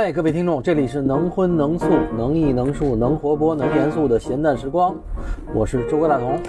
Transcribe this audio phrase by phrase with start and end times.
[0.00, 4.96] 哎，各位听众，这里是能荤能素、能艺能术、能活泼能严肃的闲淡时光，
[5.52, 6.40] 我是周哥大同。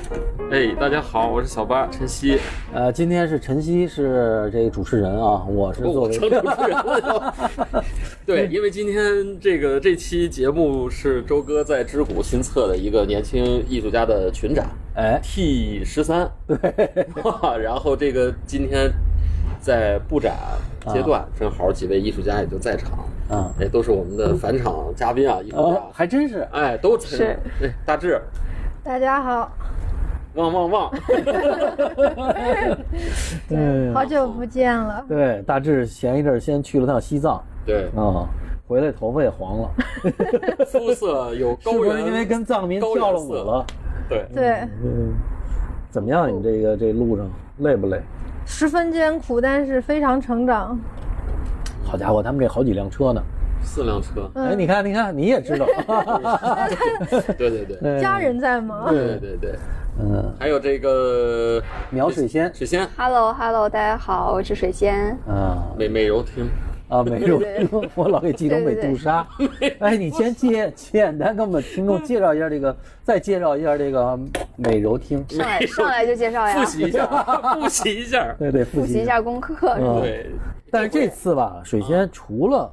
[0.49, 2.39] 哎，大家好，我是小八晨曦。
[2.73, 6.77] 呃，今天是晨曦是这个主持人啊，我是作为成主持人。
[8.25, 14.65] 对，因为今天这个这期节目是周哥在知谷新策的一个年轻艺术家的群展，
[14.95, 16.25] 哎 T 十三。
[16.47, 16.57] 对，
[17.61, 18.89] 然后这个今天
[19.59, 20.37] 在布展
[20.87, 22.91] 阶段，正好几位艺术家也就在场，
[23.31, 23.51] 啊。
[23.59, 26.47] 哎，都是我们的返场嘉宾啊，艺术哦家，，还真是。
[26.51, 27.39] 哎，都在是。
[27.59, 28.21] 对，大志，
[28.83, 29.51] 大家好，
[30.35, 30.91] 旺旺旺，
[33.49, 33.93] 对。
[33.93, 35.03] 好久不见了。
[35.07, 38.27] 对，大志前一阵儿先去了趟西藏对，啊，
[38.67, 39.69] 回来头发也黄了，
[40.67, 43.65] 肤色有高原，是因为跟藏民高跳了舞了？
[44.09, 44.49] 对，对，
[44.83, 45.13] 嗯，
[45.89, 46.27] 怎么样？
[46.33, 47.29] 你这个这路上
[47.59, 48.01] 累不累？
[48.45, 50.77] 十分艰苦，但是非常成长。
[51.83, 53.21] 好家伙，他们这好几辆车呢！
[53.63, 55.65] 四辆车，哎，你看，你看，你也知道，
[57.37, 58.85] 对 对对，哎家人在吗？
[58.89, 59.55] 对对对，
[59.99, 62.51] 嗯，还有这个苗水仙。
[62.55, 62.87] 水仙。
[62.97, 65.15] Hello Hello，大家好，我是水仙。
[65.27, 66.49] 嗯美美柔厅，
[66.91, 69.25] 啊，美如对我老给记成美杜莎。
[69.79, 74.19] 哎，你先简简单给我们听众介绍一下这个，再介绍一下这个
[74.57, 75.25] 美柔厅。
[75.29, 77.07] 上来上来就介绍呀 复，习一下，
[77.53, 79.05] 复习一下，对对，复习一。
[79.05, 79.73] 下功课。
[79.79, 80.29] 嗯对，
[80.69, 82.69] 但是这次吧，水仙除了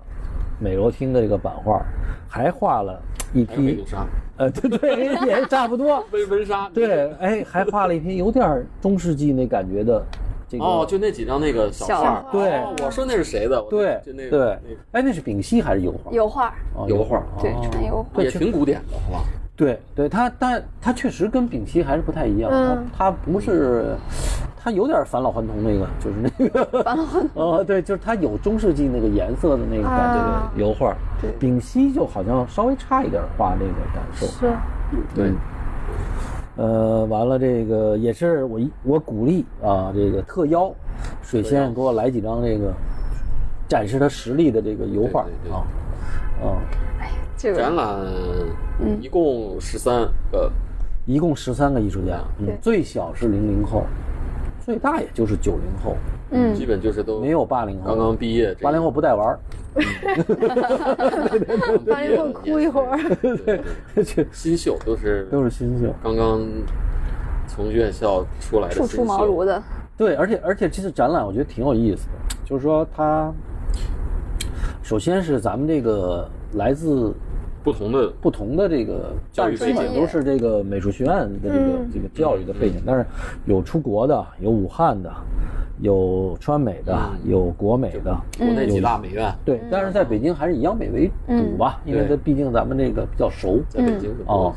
[0.58, 1.80] 美柔厅的这个版画，
[2.28, 3.00] 还画了
[3.32, 4.04] 一批美杜，莎，
[4.38, 6.04] 呃，对对，也差不多。
[6.10, 10.04] 温温莎，对，哎，还画了一批有点中世纪那感觉的
[10.48, 10.64] 这个。
[10.64, 13.60] 哦，就那几张那个小小画，对哦我说那是谁的？
[13.70, 16.12] 对就那个对那个，哎，那是丙烯还是油画？
[16.12, 18.22] 油画，哦油画对哦纯油画。
[18.22, 19.24] 也挺古典的，好吧？
[19.56, 23.96] 对对，它但它确实跟丙烯还是不太一样，嗯它它不是，
[24.56, 27.30] 它有点返老还童那个，就是那个返老还童。
[27.34, 34.26] 哦，对，就是它有中世纪那个颜色的那个感觉油画，对丙烯就好像稍微差一点画那个感受。
[34.26, 34.52] 是，
[35.12, 35.32] 对，
[36.58, 40.74] 呃，完了这个也是我一我鼓励啊，这个特邀
[41.22, 42.74] 水仙给我来几张这个
[43.68, 45.52] 展示他实力的这个油画对对对。
[45.52, 45.64] 啊，
[46.42, 46.58] 啊，
[47.36, 47.96] 这个展览
[49.00, 50.50] 一共十三个，
[51.06, 53.84] 一共十三个艺术家，嗯，最小是零零后，
[54.60, 55.96] 最大也就是九零后，
[56.30, 59.38] 嗯基本就是都没有八零后，刚刚毕业，八零后不带玩儿，
[61.88, 62.98] 八零后哭一会儿。
[63.22, 63.62] 对
[64.32, 65.92] 新秀都是都是新秀。
[66.02, 66.46] 刚刚
[67.46, 69.62] 从院校出来的初出茅庐的，
[69.96, 72.12] 对，而且而且这次展览我觉得挺有意思的，
[72.44, 73.32] 就是说它
[74.82, 77.14] 首先是咱们这个来自
[77.62, 79.94] 不同的不同的这个，教育背景。
[79.94, 81.90] 都是这个美术学院的这个、嗯。
[81.92, 83.04] 这个教育的背景，但是
[83.46, 85.10] 有出国的，有武汉的，
[85.80, 87.30] 有川美的，嗯。
[87.30, 92.16] 有国美的，国内几大美院，对，但是在北京还是以央美为主吧，因为对。
[92.16, 93.60] 它毕竟咱们这个比较熟。
[93.68, 94.52] 在北京的哦，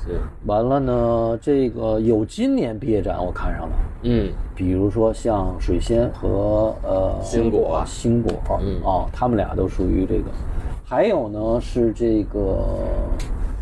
[0.45, 7.81] 完了呢，这个有今年毕业展我看上了，嗯，比如说像水仙和呃星果。
[7.85, 8.31] 星果，
[8.61, 8.79] 嗯。
[8.83, 10.25] 哦，他们俩都属于这个。
[10.91, 12.67] 还有呢是这个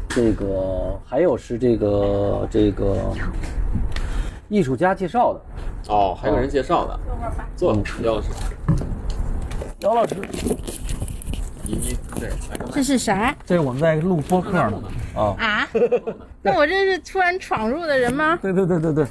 [0.09, 2.97] 这个，还有是这个这个
[4.47, 5.39] 艺术家介绍的，
[5.93, 6.99] 哦，还有人介绍的，
[7.55, 8.29] 坐，姚老师，
[9.81, 10.15] 姚老师，
[12.71, 14.81] 这是啥这是我们在录播客呢
[15.15, 15.35] 啊。
[15.37, 15.67] 啊？
[16.41, 18.37] 那我这是突然闯入的人吗？
[18.41, 19.05] 对对对对对，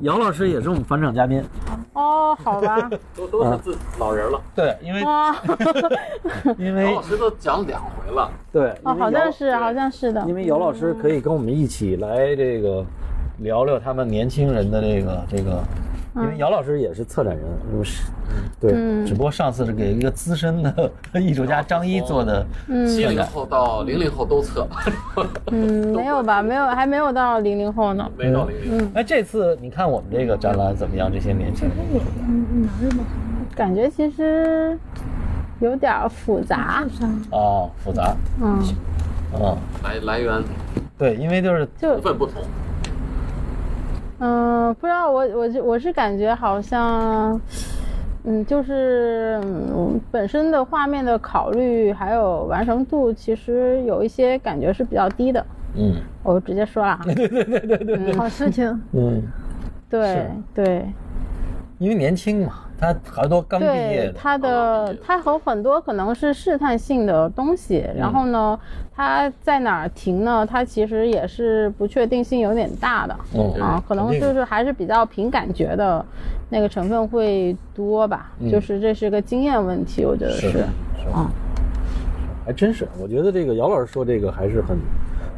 [0.00, 1.42] 姚老师也是我们返场嘉宾。
[1.92, 5.34] 哦，好吧， 都都是自老人了，对，因为哦，
[6.58, 10.34] 因为姚老师都讲两回了，对，哦，好像是，好像是的因。
[10.34, 12.84] 为姚老师可以跟我们一起来这个
[13.38, 15.62] 聊聊他们年轻人的这个这个，
[16.16, 18.04] 因为姚老师也是策展人，嗯是，
[18.60, 22.46] 对，嗯只不过上次是给一个资深的艺术家张一做的，
[22.86, 24.66] 七零后到零零后都测，
[25.50, 26.40] 嗯，没有吧？
[26.40, 28.08] 没有，还没有到零零后呢。
[28.16, 31.10] 没到零零，哎，这次你看我们这个展览怎么样？
[31.12, 31.76] 这些年轻人，
[33.56, 34.78] 感觉其实
[35.58, 36.84] 有点复杂。
[37.30, 38.62] 哦，复杂，嗯，
[39.34, 40.42] 嗯，来来源
[40.96, 42.34] 对，因为就是就部分不同，
[44.18, 47.40] 嗯，不知道我我是我是感觉好像，
[48.24, 55.44] 嗯，就是嗯本身的画面的考虑还有完成度，其实有一些感觉是比较低的。
[55.76, 55.94] 嗯。
[56.22, 57.00] 我直接说了啊，
[58.16, 59.22] 好事情，嗯，
[59.90, 60.86] 对对。
[61.78, 68.58] 因为年轻嘛，他好多刚毕业的，对它的他和很多可能是试探性的东西，然后呢，
[68.94, 70.44] 他在哪儿停呢？
[70.44, 73.16] 他其实也是不确定性有点大的。
[73.34, 73.54] 嗯。
[73.60, 76.04] 啊，可能就是还是比较凭感觉的
[76.50, 80.50] 那个成分会多吧，就是这是个经验问题，我觉得是。
[80.50, 81.08] 是，是。
[81.12, 81.30] 啊，
[82.44, 82.86] 还真是。
[83.00, 84.76] 我觉得这个姚老师说这个还是很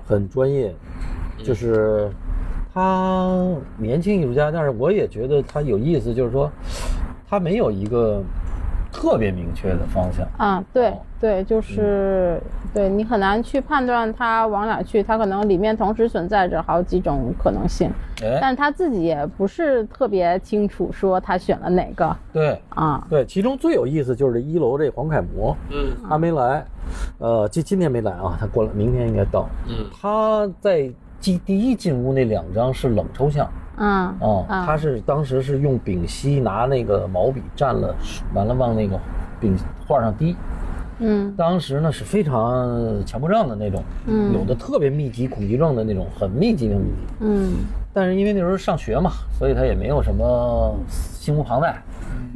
[0.06, 0.74] 很专业，
[1.44, 2.10] 就是
[2.72, 3.46] 他
[3.76, 6.50] 年轻艺术家，但是我也觉得他有意思，就是说
[7.28, 8.22] 他没有一个
[8.92, 10.26] 特别明确的方向。
[10.36, 12.40] 啊，对哦对，就是、
[12.74, 17.90] 对你很难去判断它往哪去，它可能里面同时存在着好几种可能性，
[18.22, 23.06] 哎，但他自己也不是特别清楚说他选了哪个对啊。
[23.08, 26.64] 对，其中最有意思就是一楼这黄楷模，嗯他没来，
[27.18, 29.48] 呃，今今天没来啊，他过来，明天应该到。
[29.68, 30.90] 嗯他在
[31.26, 33.48] 第第一进屋那两张是冷抽象。
[33.78, 37.92] 嗯哦，啊他是当时是用丙烯拿那个毛笔蘸了，
[38.32, 38.96] 完了往那个
[39.40, 39.56] 丙
[39.86, 40.36] 画上滴。
[40.98, 47.14] 嗯当时呢是非常强迫症的那种，嗯有的特别密集恐惧症的那种，很密集的密集。
[47.20, 47.54] 嗯
[47.92, 51.82] 但是因为那时候上学嘛，所以他也没有什么心无旁贷。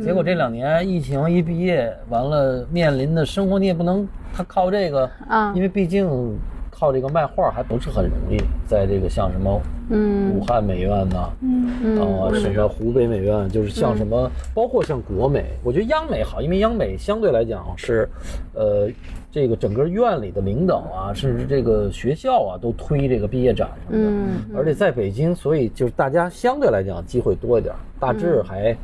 [0.03, 6.37] 结果这两年疫情一毕业，完了面临的生活你也不能他靠这个，啊因为毕竟
[6.81, 9.61] 靠这个卖画还不是很容易，在这个像什么
[9.91, 18.09] 嗯武汉美院呐、嗯啊，什么湖北美院，就是像什么，包括像国美，我觉得央美好，因为央美相对来讲是，
[18.55, 18.89] 呃，
[19.31, 24.11] 这个整个院里的领导啊，甚至这个学校啊，都推这个毕业展什么的。
[24.11, 27.75] 嗯而且在北京，所以就是大家相对来讲机会多一点。
[28.01, 28.75] 大致还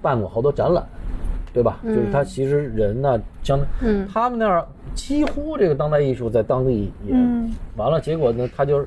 [0.00, 0.86] 办过好多展览，
[1.52, 1.78] 对吧？
[1.84, 4.64] 就是他其实人呢，相嗯他们那儿
[4.94, 8.86] 几乎这个当代艺术在当地也嗯完了，结果呢，他就是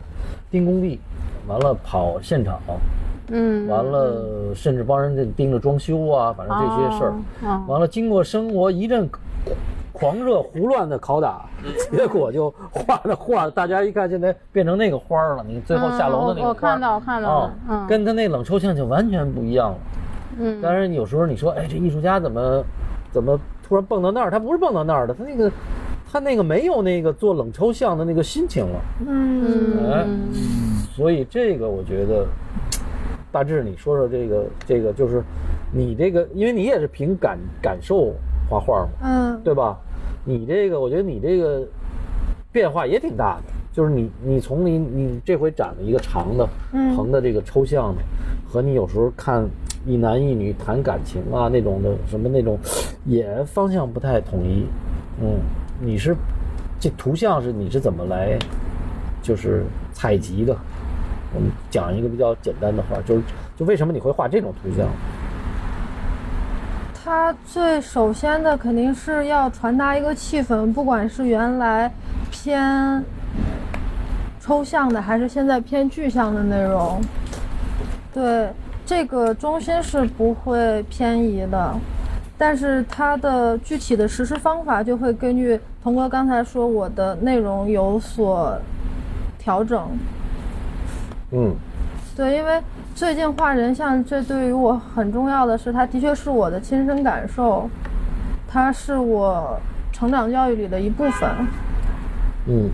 [0.52, 1.00] 盯工地，
[1.48, 2.60] 完了跑现场，
[3.30, 7.14] 嗯，完了，甚至帮人家盯着装修啊，反正这些事儿。
[7.48, 9.10] 哦完了，经过生活一阵
[9.92, 11.46] 狂热胡乱的拷打，
[11.92, 15.46] 结果就画的画，大家一看现在变成那个花儿了。
[15.48, 19.78] 你最后下楼的那个花、嗯我我看到我看到啊了嗯跟他那冷抽象就完全不一样了。
[20.40, 22.64] 嗯当然，有时候你说，哎，这艺术家怎么
[23.12, 24.32] 怎么突然蹦到那儿？
[24.32, 25.52] 他不是蹦到那儿的，他那个
[26.12, 28.82] 他那个没有那个做冷抽象的那个心情了。
[29.08, 30.20] 嗯哎嗯
[30.96, 32.26] 所以这个我觉得，
[33.32, 35.24] 大致你说说这个这个就是
[35.72, 38.14] 你这个，因为你也是凭感感受
[38.50, 39.76] 画画嘛，嗯对吧？
[40.24, 41.68] 你这个，我觉得你这个
[42.52, 48.02] 变化也挺大的，就是你你从你你这回展了一个长的、嗯横的这个抽象的，
[48.48, 49.44] 和你有时候看
[49.86, 52.58] 一男一女谈感情啊那种的什么那种，
[53.06, 54.66] 也方向不太统一。
[55.22, 55.40] 嗯，
[55.80, 56.16] 你是
[56.80, 58.38] 这图像是你是怎么来
[59.22, 60.56] 就是采集的？
[61.36, 63.22] 我们讲一个比较简单的话，就是
[63.58, 64.88] 就为什么你会画这种图像？
[67.04, 71.92] 它最首先的肯定是要传达一个气氛，不管是原来
[72.32, 73.04] 偏
[74.40, 77.02] 抽象的，还是现在偏具象的内容，
[78.14, 78.48] 对
[78.86, 81.74] 这个中心是不会偏移的。
[82.38, 88.58] 但是它的具体的实施方法就会根据童哥刚才说我的内容有所
[89.38, 89.88] 调整。
[91.32, 91.56] 嗯
[92.16, 92.62] 对，因为
[92.94, 97.70] 最近画人像，这对于我很重要的是，它的确是我的亲身感受，
[98.48, 99.58] 它是我
[99.92, 101.30] 成长教育里的一部分。
[102.48, 102.70] 嗯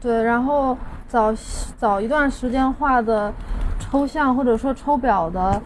[0.00, 0.76] 对，然后
[1.08, 1.34] 早
[1.76, 3.32] 早一段时间画的
[3.90, 5.60] 抽象或者说抽表的，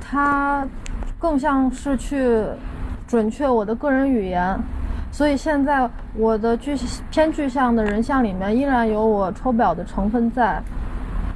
[0.00, 0.66] 它
[1.18, 2.42] 更像是去
[3.06, 4.58] 准确我的个人语言。
[5.10, 6.76] 所以现在我的具
[7.10, 10.62] 偏具象的人像里面依然有我抽表的成分在，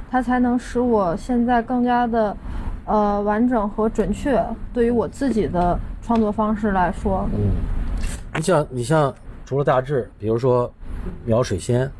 [0.09, 2.37] 它才能使我现在更加的
[2.85, 4.43] 呃完整和准确。
[4.71, 7.51] 对于我自己的创作方式来说，嗯，
[8.35, 9.13] 你像你像
[9.45, 10.71] 除了大致，比如说
[11.25, 11.91] 描水仙，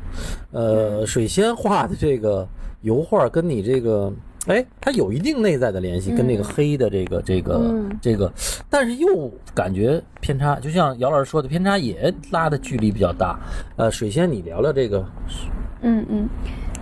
[0.52, 2.46] 呃，水仙画的这个
[2.82, 4.12] 油画跟你这个。
[4.46, 7.98] 哎，它有一定内在的联系，跟那个黑的这个这个嗯。
[8.02, 8.30] 这个，
[8.68, 13.38] 但是又感觉偏差，就像姚老师说的，偏差也拉的距离比较大。
[13.76, 15.04] 呃，水仙，你聊聊这个，
[15.80, 16.28] 嗯嗯，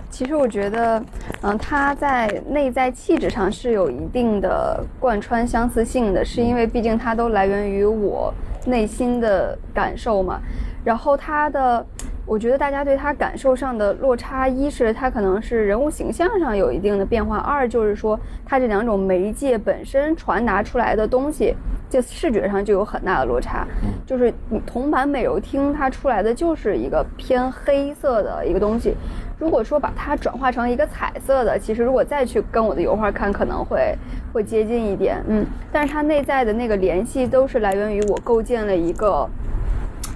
[0.09, 1.01] 其实我觉得，
[1.41, 8.33] 嗯，它在内在气质上是有一定的贯穿相似性的，是因为毕竟它都来源于我
[8.65, 10.41] 内心的感受嘛。
[10.83, 11.85] 然后它的，
[12.25, 21.53] 我觉得大家对它感受上的落差，一是它可能是人物形象上有一定的变化，二就是说它这两种媒介本身传达出来的东西，
[21.89, 23.67] 这视觉上就有很大的落差。
[24.05, 28.95] 就是你铜版美柔厅它出来的就是一个偏黑色的一个东西，
[29.37, 33.95] 如果说把它转化成一个彩色的，其实如果再去跟我的油画看，可能会
[34.31, 39.27] 会接近一点，嗯，但是它内在的那个联系都是来源于我构建了一个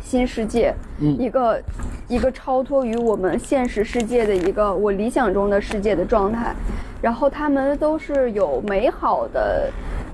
[0.08, 1.62] 新世界，嗯一个
[2.08, 6.56] 一个超脱于我们现实世界的一个我理想中的世界的状态，
[7.02, 9.70] 然后他们都是有美好的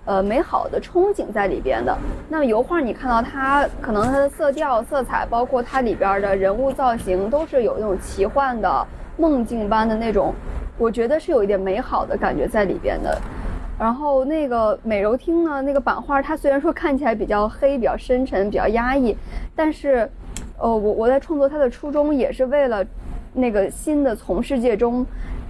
[0.06, 1.96] 呃美好的憧憬在里边的。
[2.28, 10.34] 那么油画你看到它可能它的色调、色彩，包括它里边的人物造型，都是有那种奇幻的梦境般的那种，
[10.80, 13.22] 我觉得是有一点美好的感觉在里边的。
[13.80, 19.16] 然后那个美柔厅呢，那个版画它虽然说看起来比较黑、比较深沉、比较压抑，
[19.56, 20.10] 但是，
[20.58, 22.86] 呃，我我在创作它的初衷也是为了
[23.34, 25.06] 那个新的从世界中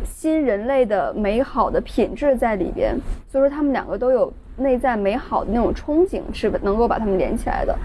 [0.05, 2.97] 新人类的美好的品质在里边，
[3.29, 7.77] 所以说他们两个都有内在美好的那种憧憬，是能够把它们连起来的。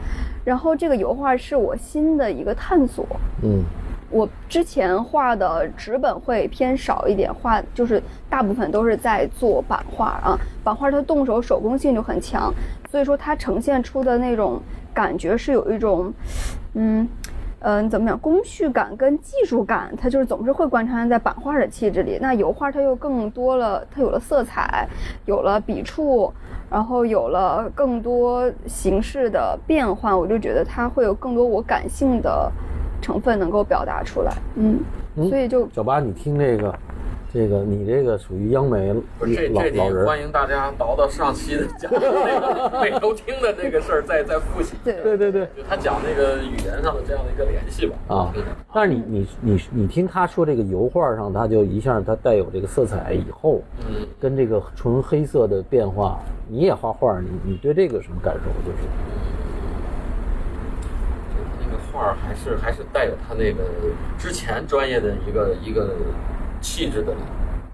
[0.44, 3.04] 然后这个油画是我新的一个探索，
[3.42, 3.62] 嗯
[4.10, 10.38] 我之前画的纸本会偏少一点，画就是大部分都是在做版画啊。
[10.62, 12.52] 版画它动手手工性就很强，
[12.90, 14.60] 所以说它呈现出的那种
[14.92, 16.12] 感觉是有一种，
[16.74, 17.08] 嗯。
[17.60, 18.16] 嗯，怎么讲？
[18.20, 22.16] 工序感跟技术感，它就是总是会贯穿在版画的气质里。
[22.20, 24.86] 那油画它又更多了，它有了色彩，
[25.26, 26.32] 有了笔触，
[26.70, 32.48] 然后有了更多形式的变换，我就觉得它会有更多我感性的
[33.00, 34.32] 成分能够表达出来。
[34.56, 34.80] 嗯，
[35.16, 36.74] 嗯所以就小八，你听这个，
[37.32, 44.74] 这个你这个属于央媒不是这老这老人，欢迎大家倒到上期的讲 那个美头听的这个事儿，再再复习。
[44.84, 47.96] 对对对对就他讲那个语言上的这样的一个联系吧。
[48.08, 48.42] 啊嗯。
[48.72, 58.40] 但是你你你你听他说这个油画上，他就一下它带有这个色彩以后，嗯，跟这个纯黑色的变化，你也画画，你你对这个有什么感受？
[58.64, 58.84] 就是
[61.98, 63.64] 那个画儿还是还是带有他那个
[64.16, 65.90] 之前专业的一个一个
[66.60, 67.12] 气质的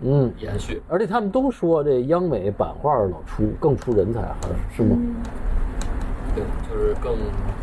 [0.01, 0.83] 嗯，延续。
[0.89, 4.97] 而且他们都说这央美版画老出更出人才，好像是是吗？
[6.35, 7.17] 对，就是更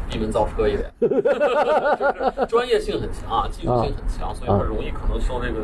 [0.09, 5.59] 闭门造车一点， 就是专业性很强啊，技术性很强，所以很容易可能受这个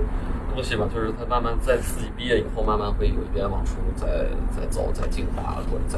[0.54, 4.26] 东西吧，就是他慢慢在自己毕业以后，慢慢会有一点往出再
[4.56, 5.98] 再走，再进化或者再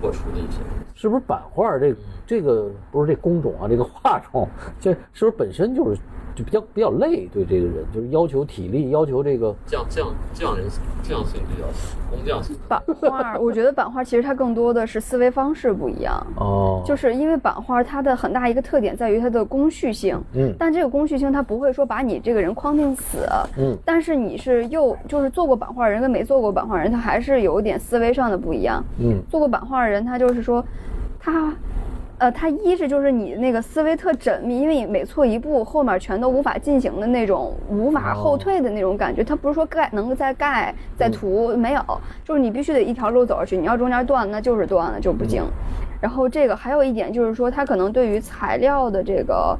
[0.00, 0.82] 破除的一些东西。
[0.94, 1.94] 是不是版画这
[2.32, 4.48] 这个不是这工种啊，这个画种，
[4.80, 6.00] 这是不是本身就是
[6.34, 7.28] 就比较比较累？
[7.30, 10.64] 对这个人就是要求体力，要求这个匠匠匠人
[11.02, 12.56] 匠性比较强，工匠性。
[12.66, 16.26] 版画，我觉得版画其实它更多的是思维方式不一样。
[16.36, 28.82] 哦，就是因为版画它的很大一个特点在于它的工序性，嗯但这个工序性它不会说把你这个人框定死，嗯但是你是又就是做过版画人跟没做过版画人，他还是有一点思维上的不一样。
[28.98, 30.64] 嗯做过版画的人，他就是说，
[31.20, 31.52] 他，
[32.22, 39.24] 呃，它一是就是你那个思维特缜密，因为你每错一步，后面全都无法进行的那种无法后退的那种感觉。
[39.24, 41.82] 它不是说盖能够再盖再涂，没有，
[42.22, 43.56] 就是你必须得一条路走下去。
[43.56, 45.42] 你要中间断，那就是断了，就不行。
[46.00, 49.58] 然后这个还有一点就是说，他可能对于材料的这个。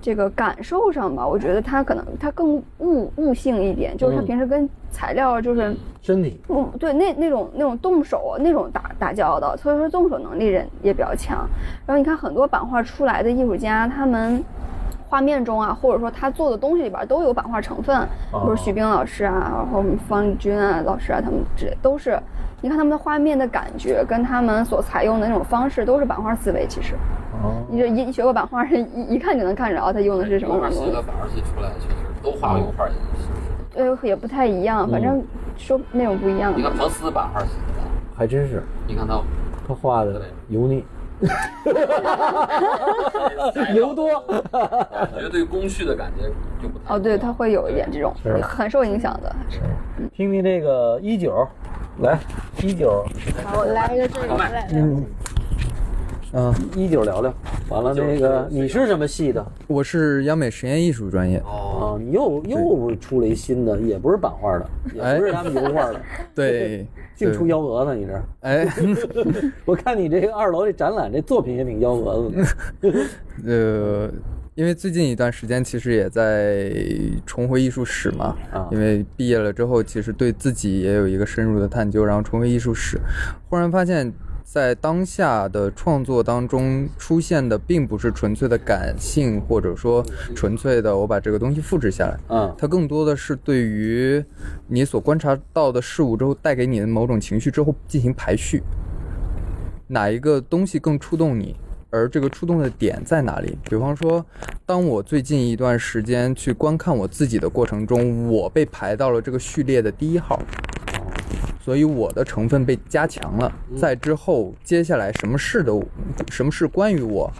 [0.00, 11.48] 这个感受上吧，我觉得他可能他更悟悟性一点，就是他嗯平时跟材料就是身体嗯，对，那那种那种动手那种打打交道，所以说动手能力人也比较强。
[11.84, 14.42] 然后你看很多版画出来的艺术家，他们
[15.08, 22.16] 画面中啊，或者说他做的东西里边都有版画成分，比如徐冰老师啊，然后我们方力钧啊老师啊，他们之类都是。
[22.62, 26.66] 你看他们的画面的感觉，跟他们所采用的那种方式，都是版画思维。
[26.66, 26.94] 其实，
[27.42, 30.90] 哦，你这一一学过版画人，一一看就能看着他用的是什么东西。
[30.92, 32.86] 版画系出来，确实都画油画？
[33.74, 35.22] 呃，也不太一样，反正
[35.56, 36.52] 说那种不一样。
[36.56, 36.62] 你。
[36.62, 37.82] 看彭斯版画系的，
[38.16, 39.20] 还真是你看他
[39.66, 40.84] 他画的油腻，
[43.74, 44.08] 油多。
[44.26, 46.28] 我觉得对工序的感觉
[46.62, 49.60] 就不太哦，对，他会有一点这种很受影响的，是。
[50.14, 51.46] 听听这个一九，
[52.00, 52.18] 来
[52.62, 53.04] 一九，
[53.44, 54.26] 好，我来一个这个，
[56.36, 57.32] 嗯，一九聊聊。
[57.68, 61.38] 完了，那个你是什么系的我是央美实验艺术专业。
[61.46, 62.02] 哦，啊？
[62.02, 66.00] 你又又出了一新的，也不是版画的，也不是他们油画的，
[66.34, 68.22] 对， 净出幺蛾子，你这。
[68.40, 68.66] 哎，
[69.64, 72.36] 我看你这个二楼这展览，这作品也挺幺蛾子
[72.82, 72.92] 的。
[73.46, 74.10] 呃，
[74.56, 76.68] 因为最近一段时间其实也在
[77.24, 82.98] 重回艺术史嘛，啊因为毕业了之后，其实对自己也有一个深入的探究，然后重回艺术史，
[83.48, 84.12] 忽然发现。
[84.44, 90.04] 在当下的创作当中出现的，并不是纯粹的感性，或者说
[90.36, 94.24] 纯粹的我把这个东西复制下来，嗯它更多的是对于
[94.68, 98.62] 你所观察到的事物之后带给你的某种情绪之后进行排序，
[99.88, 101.56] 哪一个东西更触动你，
[101.90, 103.58] 而这个触动的点在哪里？
[103.68, 104.24] 比方说，
[104.64, 110.40] 当我最近一段时间去观看我自己的过程中，我被排到了这个序列的第一号。
[111.60, 115.82] 所以我的成分被加强了，在之后接下来什么事都，
[116.30, 117.30] 什么事关于我，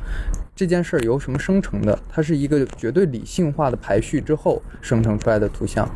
[0.55, 1.99] 这件事由什么生成的？
[2.09, 5.89] 它是一个绝对理性化的排序之后生成出来的图像。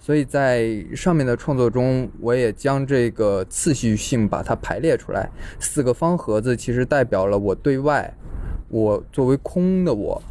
[0.00, 5.28] 所以在上面的创作中，我也将这个次序性把它排列出来。
[5.58, 8.10] 四个方盒子其实代表了我对外，
[8.68, 10.22] 我作为空的我，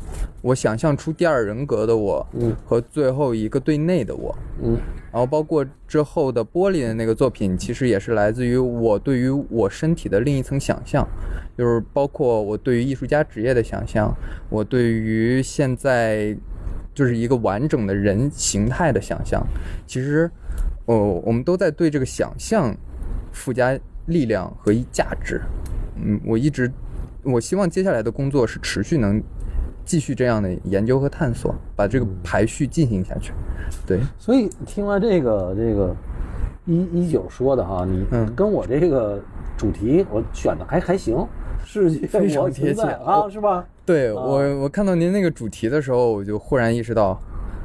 [0.41, 4.35] 我想象出第二人格的我，嗯和最后一个对内的我。
[4.63, 4.77] 嗯
[5.17, 11.07] 然后包括之后的玻璃的那个作品，其实也是来自于我对于我身体的另一层想象，
[11.57, 14.15] 就是包括我对于艺术家职业的想象，
[14.47, 16.37] 我对于现在
[16.93, 19.43] 就是一个完整的人形态的想象。
[19.87, 20.29] 其实，
[20.85, 22.77] 哦，我们都在对这个想象
[23.31, 25.41] 附加力量和价值。
[25.95, 26.71] 嗯，我一直，
[27.23, 29.19] 我希望接下来的工作是持续能
[29.87, 33.31] 继续这样的研究和探索，把这个排序进行下去。
[33.87, 35.95] 对，所以听完这个这个
[36.65, 39.19] 一一九说的哈，你嗯跟我这个
[39.57, 41.25] 主题我选的还还行，
[41.65, 43.65] 是非常贴切啊，是吧？
[43.85, 47.17] 对啊我，我看到您那个主题的时候，我就忽然意识到，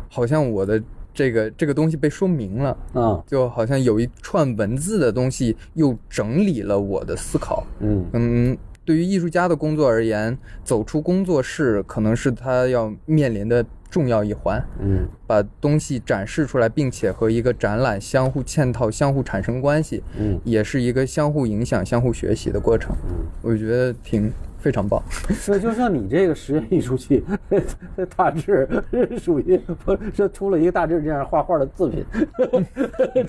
[0.09, 0.81] 好像我的
[1.13, 7.67] 这个这个东西被说明了，啊，就好像有一串文字的东西又整理了我的思考。
[7.81, 14.63] 嗯嗯，对于艺术家的工作而言，走出工作室可能是他要面临的重要一环。
[14.81, 22.95] 嗯把东西展示出来，并且和一个展览相互嵌套、相互产生关系，嗯也是一个相互影响、相互学习的过程。
[23.09, 25.03] 嗯我觉得挺非常棒。
[25.41, 27.25] 所以，就像你这个实验艺术系，
[28.17, 32.05] 大致是 属于不是出了一个大致这样画画的作品。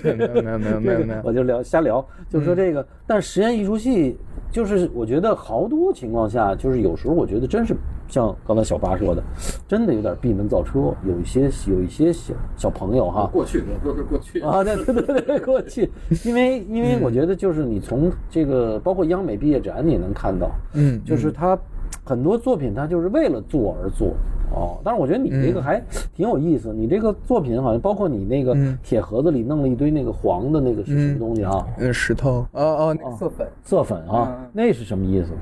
[0.03, 4.17] 没有没有没有没有没有我就聊瞎聊，就是说这个，但实验艺术系
[4.53, 7.75] 就是我觉得好多情况下，就是有时候我觉得真是
[8.07, 9.23] 像刚才小八说的，
[9.67, 14.39] 真的有点闭门造车，有一些有一些小小朋友哈，过去我都是过去。
[14.41, 15.89] 啊， 对对对对，过去，
[16.23, 21.57] 因为因为我觉得就是你从这个包括央美毕业展你也能看到，嗯就是他
[22.03, 24.09] 很多作品它就是为了做而做
[24.53, 24.77] 哦。
[24.83, 25.81] 但是我觉得你这个还
[26.13, 31.65] 挺有意思，你这个作品好像包括你那个嗯铁盒子里弄了一堆那个黄的那个是什么东西啊？
[31.77, 33.47] 嗯，石头，哦哦，那个色粉。
[33.63, 35.39] 色粉啊嗯，那是什么意思呢？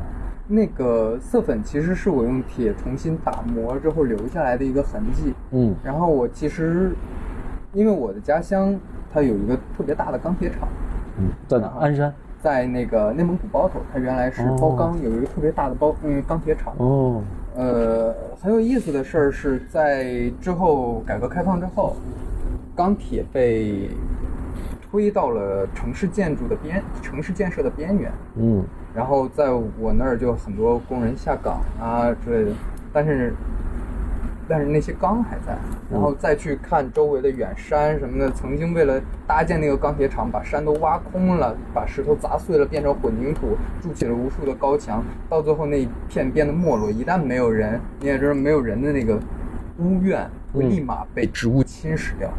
[0.48, 5.34] 那个色粉其实是我用铁重新打磨之后留下来的一个痕迹。
[5.52, 6.92] 嗯然后我其实，
[7.74, 8.78] 因为我的家乡
[9.14, 10.68] 它有一个特别大的钢铁厂，
[11.18, 11.68] 嗯，在哪？
[11.80, 12.14] 鞍山。
[12.42, 16.74] 在那个内蒙古包头，它原来是包钢，有一个特别大的包嗯钢铁厂。
[16.78, 17.22] 哦，
[17.56, 21.96] 呃，很有意思的事儿是在之后改革开放之后，
[22.76, 23.90] 钢铁被
[24.90, 28.12] 推到了城市建筑的边，城市建设的边缘。
[28.36, 29.50] 嗯然后在
[29.80, 32.52] 我那儿就很多工人下岗啊之类的，
[32.92, 33.34] 但是
[34.52, 35.58] 但是那些钢还在，
[35.90, 46.92] 然后再去看周围的远山什么的，曾经为了搭建那个钢铁厂，把山都挖空了，把石头砸碎了，变成混凝土，筑起了无数的高墙，到最后那一片变得没落。
[46.92, 49.18] 一旦没有人，你也知道，没有人的那个
[49.78, 52.30] 屋院会立马被植物侵蚀掉。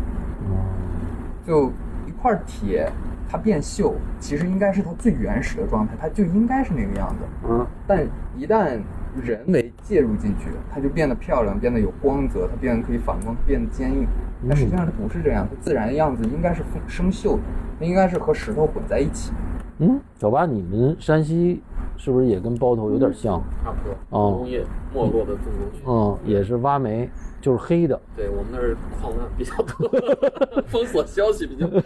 [1.46, 1.72] 就
[2.06, 2.92] 一块铁，
[3.26, 7.48] 它变锈，其实应该是它最原始的状态，它就应该是那个样子。
[7.48, 8.78] 嗯但一旦
[9.20, 14.06] 人为介入进去，它就变得漂亮，变得有光泽，它变得可以反光，变得坚硬。
[14.48, 17.42] 但实际上它不是这样，它自然的样子应该是生锈的，
[17.78, 19.32] 它应该是和石头混在一起。
[19.78, 21.62] 嗯，小八，你们山西
[21.96, 23.42] 是不是也跟包头有点像？
[23.64, 23.92] 差不多。
[23.92, 25.82] 啊工业没落的重工业。
[25.86, 27.08] 嗯，也是挖煤，
[27.42, 28.00] 就是黑的。
[28.16, 29.90] 对我们那儿矿难比较多，
[30.68, 31.82] 封锁消息比较多。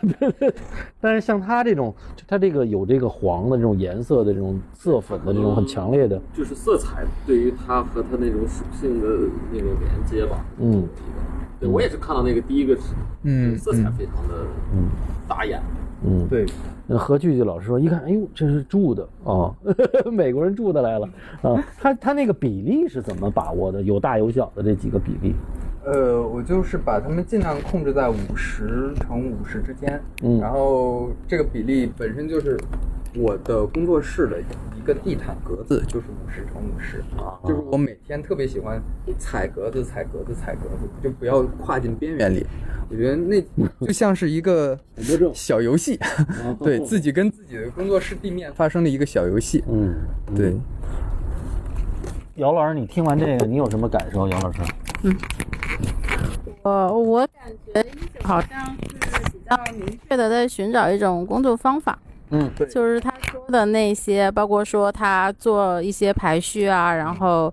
[1.01, 10.45] 但是像它这种，就它这个有这个黄的这种颜色的这种色粉的这种很强烈的，就是色彩对于它和它那种属性的那个连接吧。
[10.61, 10.87] 嗯
[11.59, 12.77] 对我也是看到那个第一个，
[13.23, 14.91] 嗯色彩非常的嗯
[15.27, 15.59] 打眼。
[15.59, 15.86] 嗯，
[16.29, 16.45] 对，
[16.87, 19.53] 那何聚聚老师说，一看，哎呦，这是住的啊，
[20.13, 21.09] 美国人住的来了
[21.43, 21.65] 啊。
[21.79, 23.83] 他他那个比例是怎么把握的？
[23.83, 25.35] 有大有小的这几个比例。
[25.85, 32.59] 呃，我就是把它们尽量控制在五十乘五十之间，嗯然后这个比例本身就是
[33.15, 34.41] 我的工作室的
[34.77, 38.83] 一个地毯格子，就是五十乘五十，啊就是我每天特别喜欢
[39.17, 42.45] 踩格子、踩格子、踩格子，就不要跨进边缘里。
[42.89, 43.41] 我觉得那
[43.85, 44.79] 就像是一个
[45.35, 45.99] 小游戏，
[46.63, 49.65] 对自己跟自己的工作室地面发生的一个小游戏。
[49.69, 49.95] 嗯，
[50.37, 50.55] 对，
[52.37, 54.29] 姚老师，你听完这个，你有什么感受？
[54.29, 54.61] 姚老师？
[56.63, 61.97] 呃，我感觉一九好像是比较明确的在寻找一种工作方法，
[62.31, 67.53] 嗯，对就是他说的那些，包括说他做一些排序啊，然后，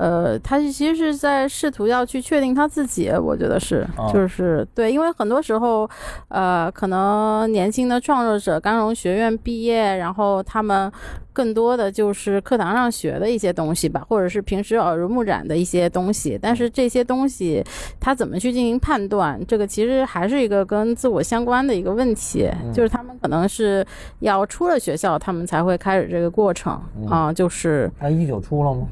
[0.00, 5.86] 呃，他其实是在试图要去确定他自己，我觉得是，啊就是对，因为很多时候，
[6.28, 10.90] 呃，可能年轻的创作者刚从学院毕业，然后他们
[11.34, 17.62] 更多的就是课堂上学的一些东西吧，或者是平时耳濡目染的一些东西，但是这些东西
[18.00, 23.86] 他怎么去进行判断，这个其实还是一个跟自我相关的一个问题，就是他们可能是
[24.20, 26.72] 要出了学校，他们才会开始这个过程
[27.06, 28.86] 啊、就是他一九出了吗？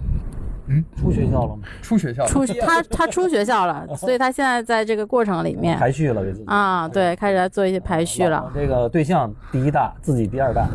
[0.68, 1.62] 嗯，出学校了吗？
[1.82, 2.28] 出学校了。
[2.28, 6.44] 出 他他出学校了，所以他现在在这个过程里面排序了给自己。
[6.46, 8.50] 啊，对，开始来做一些排序了。
[8.54, 10.68] 这个对象第一大，自己第二大，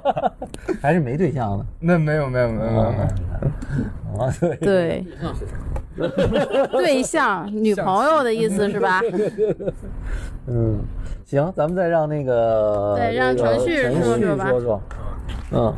[0.80, 1.66] 还是没对象呢？
[1.80, 2.90] 那没有没有没有没有。
[2.90, 2.98] 没
[4.14, 5.06] 有，啊，对，对，
[6.70, 9.00] 对象女朋友的意思是吧？
[10.48, 10.78] 嗯，
[11.26, 14.48] 行，咱们再让那个对让程序程序说说吧。
[14.48, 14.82] 说说，
[15.52, 15.74] 嗯，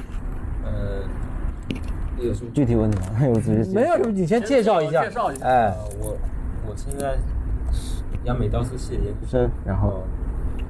[0.65, 1.03] 呃，
[2.21, 3.05] 有什么具体问题吗？
[3.35, 5.47] 我直接没有什么，你先介绍一下，介绍一下。
[5.47, 5.67] 哎。
[5.67, 6.17] 呃，，我
[6.69, 7.17] 我现在
[7.73, 10.03] 是央美雕塑系研究生，然后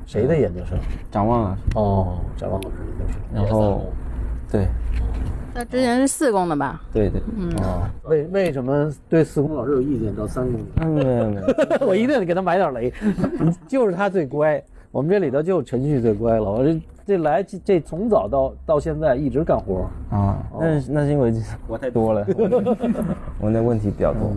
[0.06, 0.78] 谁的研究生？
[1.10, 3.20] 展望老师，哦，展望老师研究生。
[3.34, 3.86] 然后
[4.50, 4.66] 对。
[5.52, 6.80] 他之前是四公的吧？
[6.92, 7.20] 对对，
[7.64, 10.60] 哦，为为什么对四公老师有意见到三公？
[10.76, 10.94] 嗯。
[10.94, 11.40] 没有没
[11.80, 12.92] 有，我一定得给他埋点雷，
[13.66, 14.62] 就是他最乖。
[14.92, 16.42] 我们这里头就陈旭最乖了。
[16.42, 19.88] 我这这来这这从早到到现在一直干活。
[20.11, 21.33] 啊，那是那是因为
[21.66, 22.26] 活太多了，
[23.40, 24.33] 我那问题比较多。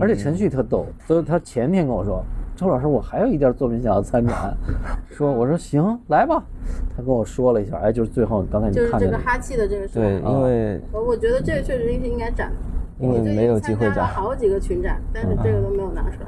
[0.00, 2.22] 而且陈旭特逗，所以他前天跟我说
[2.54, 4.56] ：“周老师，我还有一件作品想要参展。
[5.08, 6.42] ”说我说行，来吧。
[6.96, 12.52] 他跟我说了一下，哎，就是最后刚才你看这个，哈气的这个事对，因为我我觉得这个确实是应该展。
[13.00, 16.26] 因为没有机会展，好几个群展，但是这个都没有拿出来。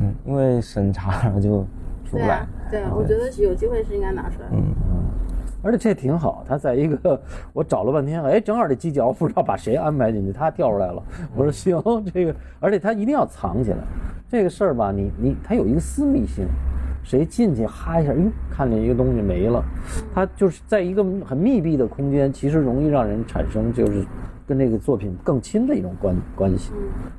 [0.00, 1.66] 嗯，因为审查了就
[2.06, 2.46] 出不来。
[2.70, 4.48] 对啊，我觉得有机会是应该拿出来。
[4.52, 4.64] 嗯
[5.62, 6.44] 而且这挺好。
[6.46, 7.20] 他在一个
[7.52, 11.02] 我找了半天，哎，正好这犄角不知道把谁安排进去，他跳出来了。
[11.34, 11.76] 我说行，
[12.14, 13.78] 这个，而且他一定要藏起来。
[14.28, 16.46] 这个事儿吧，你你他有一个私密性，
[17.02, 19.60] 谁进去哈一下，哟，看见一个东西没了，
[20.14, 24.04] 他就是在一个很密闭的空间，其实容易让人产生就是
[24.46, 26.72] 跟这个作品更亲的一种关关系。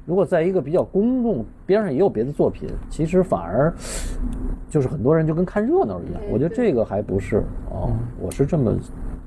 [0.06, 3.74] 如果在一个比较公众边上也有别的作品，其实反而
[4.70, 6.22] 就是很多人就跟看热闹一样。
[6.32, 8.74] 我觉得这个还不是哦，我是这么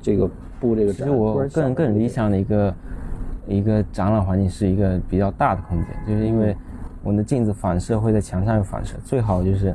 [0.01, 0.97] 这个布这个展。
[0.97, 2.75] 其实我突然想到个人更理想的一个
[3.47, 6.57] 一个展览环境是一个比较大的空间，就是因为
[7.03, 9.75] 我们的镜子反射会在墙上有反射，最好就是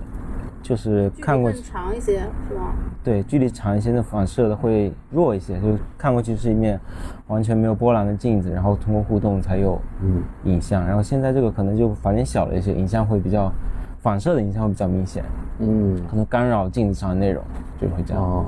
[0.66, 2.74] 就是看过去长一些是吗？
[3.04, 6.80] 对距离长一些的反射的会弱一些，就是看过去是一面
[7.28, 13.52] 完全没有波澜的镜子，然后通过互动才有嗯影像，然后现在这个可能就房间小了一些，影像会比较
[14.00, 15.24] 反射的影像会比较明显，
[15.60, 17.44] 嗯可能干扰镜子上的内容
[17.80, 18.24] 就会这样。
[18.24, 18.46] 哦。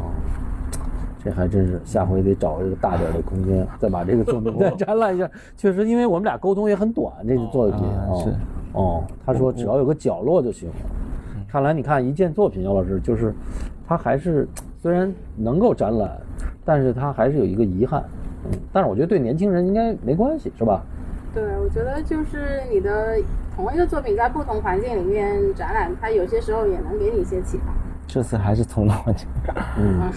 [1.24, 5.30] 这还真是，下回得找这个大点的空间，再把这个作品 再展览一下。
[5.56, 8.36] 确实，因为我们俩沟通也很短，这个作品哦啊是
[8.74, 10.76] 哦，他说只要有个角落就行了。
[11.48, 13.34] 看来你看一件作品，姚老师就是，
[13.88, 14.48] 他还是
[14.82, 16.20] 虽然能够展览，
[16.66, 18.04] 但是他还是有一个遗憾。
[18.46, 20.84] 嗯，但是我觉得对年轻人应该没关系，是吧？
[21.34, 23.18] 对，我觉得就是你的
[23.56, 27.66] 同一个作品在不同环境里面展览，它有些时候也能给你一些启发。
[28.08, 29.28] 这次还是从头环境。
[29.78, 30.12] 嗯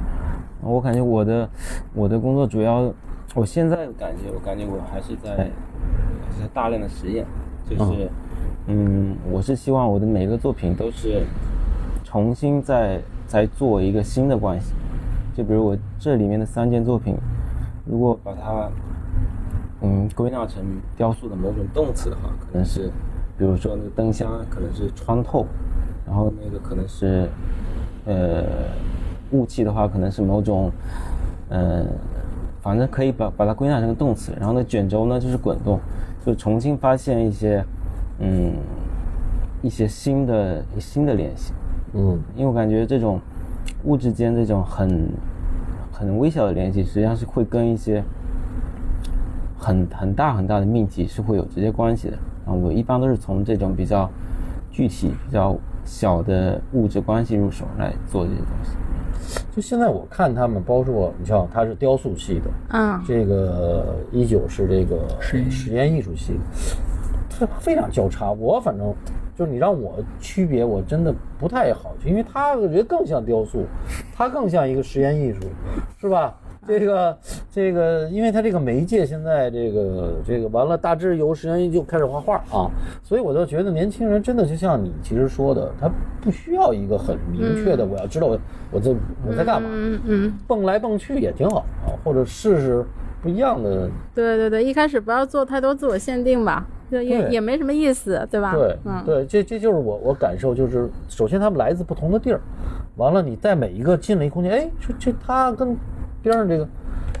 [0.62, 1.48] 我感觉我的
[1.92, 2.92] 我的工作主要，
[3.34, 7.26] 我现在感觉我感觉我还是在还是在大量的实验，
[7.68, 8.08] 就是嗯，
[8.66, 11.22] 嗯我是希望我的每一个作品都是
[12.02, 14.72] 重新再再做一个新的关系，
[15.36, 17.16] 就比如我这里面的三件作品，
[17.84, 18.70] 如果把它
[19.82, 20.62] 嗯归纳成
[20.96, 22.90] 雕塑的某种动词的话，可能是
[23.36, 25.44] 比如说那个灯箱可能是穿透，
[26.06, 27.28] 然后那个可能是
[28.06, 28.44] 呃
[29.32, 30.70] 雾气的话可能是某种
[31.50, 31.84] 呃
[32.62, 35.78] 反正可以把把它归纳成个动词，然后呢卷轴呢就是滚动，
[36.24, 37.62] 就重新发现一些
[38.18, 38.54] 嗯
[39.62, 41.52] 一些新的新的联系，
[41.94, 43.20] 嗯因为我感觉这种
[43.84, 45.08] 物质间这种很
[45.92, 48.02] 很微小的联系，实际上是会跟一些
[49.58, 52.16] 很很大很大的命题是会有直接关系的。
[52.46, 54.10] 啊，我一般都是从这种比较
[54.70, 58.76] 具体、比较小的物质关系入手来做这些东西。
[59.56, 66.34] 就现在我看他们，包括你像他是雕塑系的，嗯，这个一九是这个实验艺术系，
[67.38, 68.30] 它非常交叉。
[68.32, 68.94] 我反正
[69.36, 73.64] 就是你让我区别，我真的不太好，因为他我觉得更像雕塑，
[74.14, 75.40] 它更像一个实验艺术，
[76.00, 76.34] 是吧？
[76.66, 77.18] 这个
[77.50, 82.70] 这个，因为他这个媒介现在这个这个完了，大致有时间就开始画画啊，
[83.02, 85.90] 所以我就觉得年轻人真的就像你其实说的，他
[86.22, 88.38] 不需要一个很明确的，我要知道我
[88.70, 88.96] 我这
[89.28, 92.82] 我在干嘛，嗯嗯，蹦来蹦去也挺好啊，或者试试
[93.20, 98.54] 不一样的，对对对，一开始不要做太多自我限定吧，就也也没什么意思，对吧？
[98.54, 102.40] 对嗯，对，这这就是我我感受，就是首先他们来自不同的地儿，
[102.96, 105.76] 完了你在每一个进了一空间，哎，这这他跟
[106.22, 106.66] 边上这个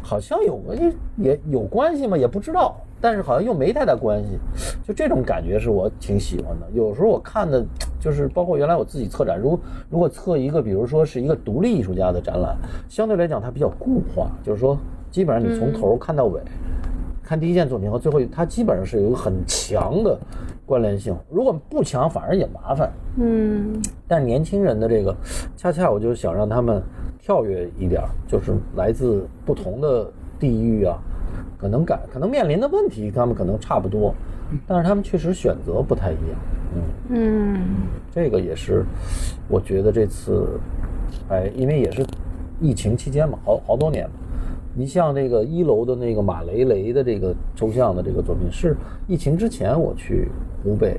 [0.02, 2.16] 好像有个也也有关系吗？
[2.16, 4.38] 也不知道，但是好像又没太大关系，
[4.86, 6.66] 就这种感觉是我挺喜欢的。
[6.72, 7.64] 有时候我看的
[7.98, 9.58] 就是包括原来我自己策展，如果
[9.90, 12.56] 如果测一个，比如说是一个独立艺术家的展览，
[12.88, 14.78] 相对来讲它比较固化，就是说
[15.10, 16.40] 基本上你从头看到尾。
[17.24, 20.18] 看第一件作品和最后一，它基本上是有一个很强的
[20.66, 21.16] 关联性。
[21.30, 22.92] 如果不强，反而也麻烦。
[23.16, 25.16] 嗯但是年轻人的这个，
[25.56, 26.82] 恰恰我就想让他们
[27.18, 30.06] 跳跃一点儿，就是来自不同的
[30.38, 30.98] 地域啊，
[31.56, 34.14] 可能感可能面临的问题，他们可能差不多，
[34.66, 36.38] 但是他们确实选择不太一样。
[36.74, 37.60] 嗯，嗯
[38.10, 38.84] 这个也是，
[39.48, 40.60] 我觉得这次，
[41.30, 42.04] 哎，因为也是
[42.60, 44.16] 疫情期间嘛，好好多年嘛。
[44.74, 50.28] 你像这个一楼的那个马雷雷的这个抽象的这个作品，是疫情之前我去
[50.62, 50.98] 湖北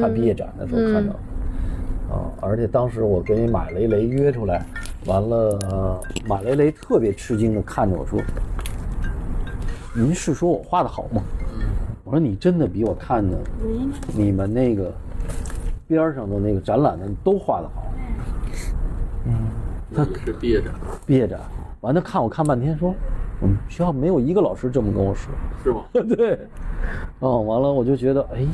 [0.00, 1.18] 看毕业展的时候看到的。
[2.14, 4.64] 啊，而且当时我跟马雷雷约出来，
[5.06, 8.20] 完了，呃马雷雷特别吃惊的看着我说
[9.96, 11.22] ：“您是说我画的好吗？”
[12.04, 13.36] 我说：“你真的比我看的
[14.14, 14.92] 你们那个
[15.86, 17.82] 边上的那个展览的都画的好。
[19.88, 20.74] 那也是毕业展，
[21.06, 21.40] 毕业展
[21.82, 22.94] 完，他看我看半天，说
[23.40, 25.32] 我们学校没有一个老师这么跟我说。
[25.62, 25.82] 是吗？
[26.16, 26.38] 对，
[27.18, 28.46] 哦，完了我就觉得，哎，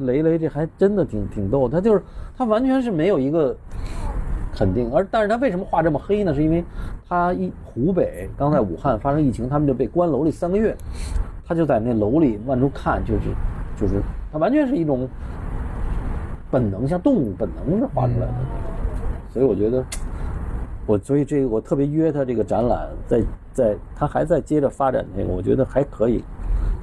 [0.00, 2.02] 雷雷这还真的挺挺逗，他就是
[2.36, 3.54] 他完全是没有一个
[4.54, 6.34] 肯定，而但是他为什么画这么黑呢？
[6.34, 6.64] 是因为
[7.06, 10.74] 他一湖北刚在武汉发生疫情，他们就被关楼里三个月，
[11.46, 13.20] 他就在那楼里往出看，就是
[13.78, 14.00] 就是
[14.32, 15.06] 他完全是一种
[16.50, 19.84] 本能，像动物本能是画出来的那个，所以我觉得。
[20.86, 23.22] 我所以这个我特别约他这个展览，在
[23.52, 26.22] 在他还在接着发展这个，我觉得还可以。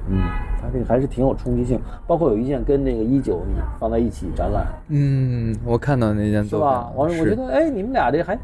[0.06, 0.18] 嗯，
[0.60, 6.92] 他这个还是挺有冲击性，包括有一件跟那个一九你放在一起展览，嗯，我看到那件作品是吧？
[6.94, 8.38] 完了，我觉得哎，你们俩这还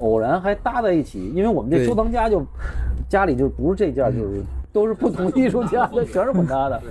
[0.00, 2.44] 偶然还搭在一起，因为我们这收藏家就
[3.08, 6.82] 家里就不是这件，就是都是不同艺术家的， 全是混搭的。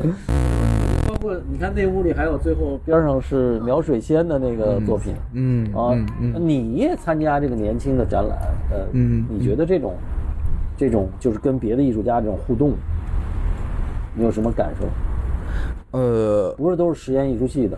[1.24, 8.38] 包括你看那屋里还有最后边上是描水仙的那个作品，嗯啊嗯，嗯你也参加这个年轻的展览，
[8.70, 9.96] 呃，嗯你觉得这种，
[10.76, 12.74] 这种就是跟别的艺术家这种互动，
[14.14, 15.98] 你有什么感受？
[15.98, 17.78] 呃，不是都是实验艺术系的，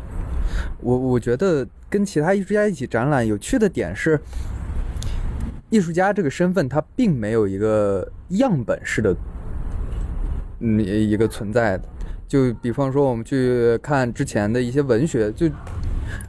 [0.81, 4.19] 我我觉得跟其他艺术家一起展览有趣的点是，
[5.69, 9.15] 艺术家这个身份他并没有一个样本式的，
[10.61, 11.83] 嗯，一个存在的。
[12.35, 15.49] 就比方说，我们去看之前的一些文学，就，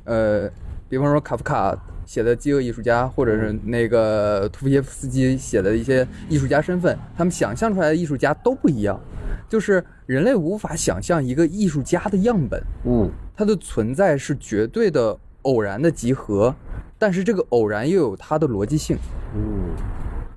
[0.05, 0.49] 呃，
[0.89, 9.01] 比方说卡夫卡写的饥饿艺术家，或者是那个图夫耶夫斯基写的一些艺术家身份，他们想象出来的艺术家都不一样。
[9.49, 16.55] 就是人类无法想象一个艺术家的样本，嗯它的存在是绝对的偶然的集合，
[17.01, 18.97] 但是这个偶然又有它的逻辑性。
[19.35, 19.75] 嗯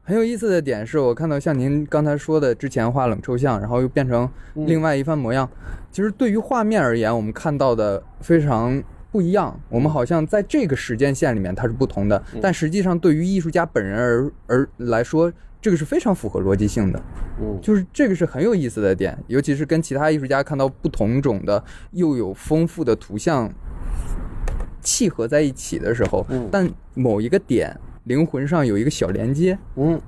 [0.10, 5.48] 很有意思的点是我看到像您刚才说的，之前画冷抽象，然后又变成另外一番模样。
[5.92, 9.56] 其实对于画面而言，我们看到的非常不一样。
[9.70, 17.00] 我们好像在这个时间线里面它是不同的，但实际上对于艺术家本人而而来说，这个是非常符合逻辑性的。
[17.40, 23.48] 嗯就是这个是很有意思的点，尤其是跟其他艺术家看到不同种的又有丰富的图像
[24.82, 30.00] 契合在一起的时候，嗯但某一个点灵魂上有一个小连接，嗯。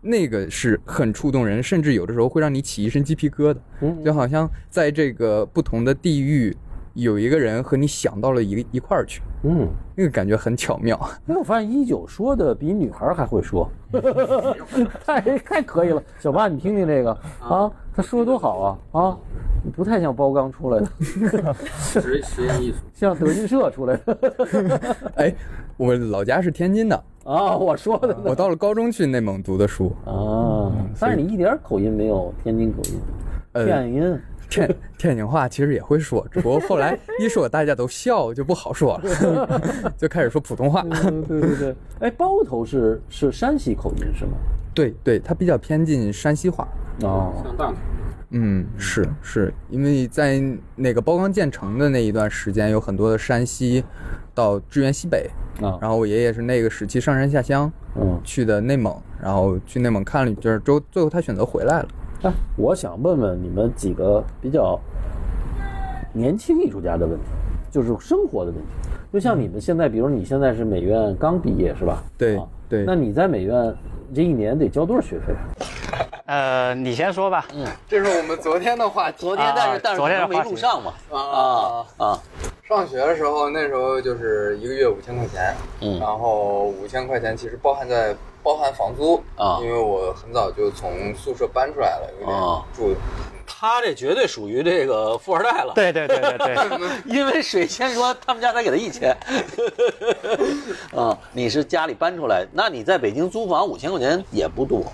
[0.00, 4.02] 那个是很触动人，甚至有的时候会让你起一身鸡皮疙瘩，嗯。
[4.02, 6.56] 就好像在这个不同的地域，
[6.94, 9.68] 有一个人和你想到了一个一块儿去，嗯。
[9.94, 10.98] 那个感觉很巧妙。
[11.28, 13.70] 哎，我发现一九说的比女孩还会说，
[15.04, 16.02] 太太可以了。
[16.18, 17.12] 小八，你听听这个。
[17.40, 19.18] 啊，他说的多好啊啊，
[19.74, 25.34] 不太像包钢出来的， 实实验艺术， 像德云社出来的 哎，
[25.76, 27.56] 我老家是天津的，啊。
[27.56, 33.00] 我说的呢我到了高中去内蒙读的书，啊，但是你一点口音没有天津口音，
[33.52, 34.20] 呃天音。
[34.50, 39.60] 天天津话其实也会说，只不过后来一说大家都笑，就不好说了，
[39.96, 40.84] 就开始说普通话。
[40.90, 41.76] 嗯，对对对。
[42.00, 44.32] 哎，包头是是山西口音是吗？
[44.74, 46.66] 对对，它比较偏近山西话。
[47.02, 47.76] 哦，像大同，
[48.30, 50.42] 嗯，是是，因为在
[50.76, 53.84] 那个包钢建成的那一段时间，有很多的山西
[54.34, 61.88] 到支援西北，啊，然后我爷爷是那个时期上山下乡嗯去的内蒙，然后去内蒙看了，就是之后最后他选择回来了。
[62.22, 64.80] 哎，我想问问你们几个比较
[66.12, 67.26] 年轻艺术家的问题，
[67.70, 68.66] 就是生活的问题。
[69.12, 72.02] 就像你们现在，比如你现在是美院刚毕业是吧？
[72.16, 73.74] 对啊对那你在美院
[74.14, 75.34] 这一年得交多少学费？
[76.26, 77.46] 呃，你先说吧。
[77.54, 79.18] 嗯这是我们昨天的话题。
[79.18, 80.92] 昨天，但是、啊但是昨天没录上嘛。
[81.10, 82.18] 啊啊，
[82.66, 92.94] 上学的时候，那时候就是一个月五千块钱，嗯然后五千块钱其实包含在包含房租啊因为我很早就从宿舍搬出来了，有点啊住。
[93.64, 95.72] 他这绝对属于这个富二代了。
[95.74, 99.16] 对对对对对， 因为水仙说他们家才给他一千，
[100.94, 104.84] 啊， 你是家里搬出来，那你在北京租房五千块钱也不多，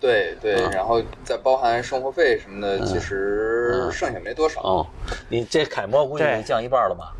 [0.00, 3.92] 对对，啊然后再包含生活费什么的，其实嗯。
[3.92, 4.60] 剩下没多少。
[4.62, 4.86] 哦，
[5.28, 7.12] 你这楷模估计已经降一半了吧？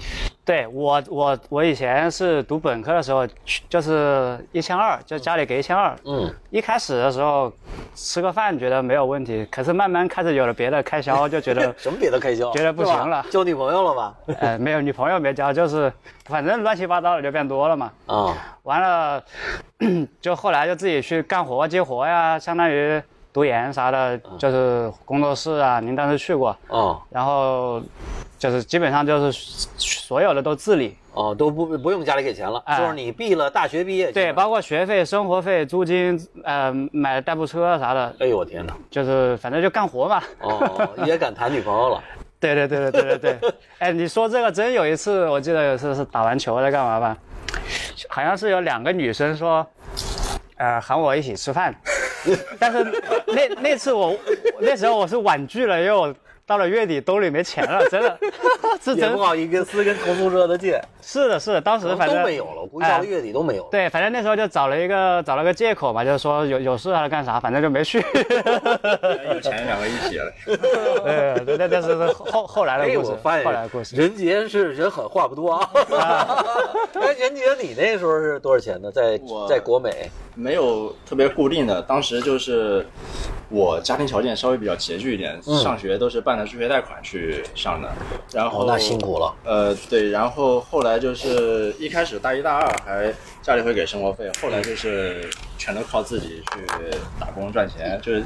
[0.46, 3.26] 对我我我以前是读本科的时候，
[3.68, 5.92] 就是一千二，就家里给一千二。
[6.04, 7.52] 嗯，一开始的时候
[7.96, 12.48] 吃个饭觉得没有问题，可是慢慢开始有了别的开销，就觉得 什么别的开销？
[12.52, 14.14] 觉得不行了交女朋友了吧？
[14.38, 15.92] 呃没有女朋友没交，就是
[16.26, 17.90] 反正乱七八糟的就变多了嘛。
[18.06, 18.32] 啊，
[18.62, 19.20] 完了，
[20.20, 27.82] 就后来就自己去干活接活呀，相当于读研啥的，就是工作室啊，您当时去过，哦然后
[28.38, 38.74] 就是基本上就是所有的都自理，哦，都不不用家里给钱了，哎就是你毕了大学毕业，对，包括学费、生活费、租金，呃，买代步车啥的，哎呦我天哪！
[38.90, 40.22] 就是反正就干活嘛。
[40.40, 42.02] 哦，也敢谈女朋友了？
[42.38, 43.50] 对对对对对对对。
[43.78, 47.16] 哎，你说这个真有一次，我记得有一次是打完球在干嘛吧？
[48.08, 49.66] 好像是有两个女生说，
[50.58, 51.74] 呃，喊我一起吃饭，
[52.60, 52.84] 但是
[53.26, 54.14] 那那次我
[54.60, 56.14] 那时候我是婉拒了，因为我
[56.46, 58.16] 到了月底兜里没钱了，真的，
[58.80, 63.68] 是真不好意思跟同宿舍的借， 是的，是的，当时反正都没有了，我估计到了月底都没有了。
[63.72, 67.98] 对，反正那时候就找了一个找了个借口嘛，就是说有有事还是干啥，反正就没去。
[67.98, 70.32] 有钱两个一起了。
[70.46, 73.96] 对对对，这是后后来的哎，故事，后来的故事。
[73.96, 75.68] 任杰是人狠话不多啊。
[77.00, 78.88] 哎，任杰，你那时候是多少钱呢？
[78.92, 82.86] 在我在国美没有特别固定的，当时就是
[83.48, 87.88] 我家庭条件稍微比较拮据一点，上学都是助学贷款去上的，
[88.32, 89.34] 然后、哦那辛苦了。
[89.44, 98.22] 呃，对，然后后来就是一开始大一大二还家里会给生活费，后来就是全都靠自己去打工赚钱，就是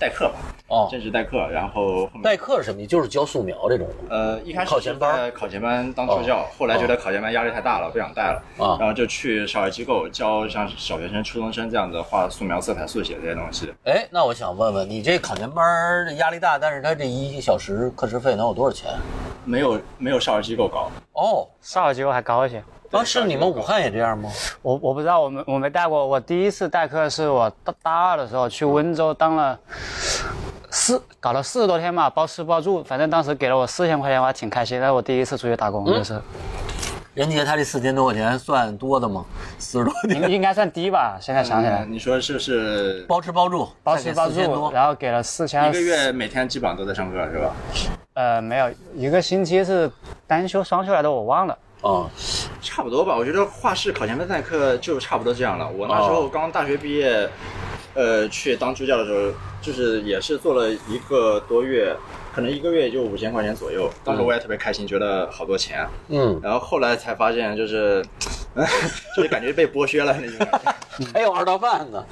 [0.00, 0.34] 代课吧，
[0.68, 2.86] 哦正式代课，然后后面代课是什么？
[2.86, 4.16] 就是教素描这种的。
[4.16, 13.70] 呃，一开始考前班是在考前班当助教，后来觉得考前班压力太大了，不想带了，啊然后就去少儿机构教像小学生、初中生这样子画素描、色彩速写这些东西。
[13.84, 18.90] 哎，那我想问问你，这考前班压力大，但是他这一个小时课时费能有多少钱？
[19.44, 22.62] 没有没有少儿机构高，哦，少儿机构还高一些。
[22.90, 24.28] 当时你们武汉也这样吗？
[24.62, 26.04] 我我不知道，我们我没带过。
[26.04, 29.56] 我第一次代课是我大大二的时候去温州当了
[30.70, 34.80] 四搞了四十多天吧，包吃包住，反正当时给了我四千块钱，我还挺开心。
[34.80, 36.20] 那是我第一次出去打工，就是
[37.14, 39.24] 任杰他这四千多块钱算多的吗？
[39.56, 41.16] 四十多应应该算低吧？
[41.20, 47.54] 现在想起来，嗯你说是不是包吃包住，包吃包再给4000住，然后给了四千一个月每天基本上都在上课是吧？
[48.14, 49.88] 呃，没有，一个星期是
[50.26, 51.56] 单休双休来的，我忘了。
[51.82, 52.10] 啊，
[52.60, 55.68] 差不多吧，我觉得画室考前班代课就差不多这样了。
[55.70, 57.28] 我那时候刚大学毕业，
[57.94, 61.96] 呃，去当助教的时候，就是也是做了一个多月，
[62.34, 63.90] 可能一个月也就五千块钱左右。
[64.04, 65.86] 当时我也特别开心，觉得好多钱。
[66.08, 68.04] 嗯，然后后来才发现，就是，
[69.16, 70.74] 就是感觉被剥削了那种感觉。
[71.14, 72.04] 还有二道贩子。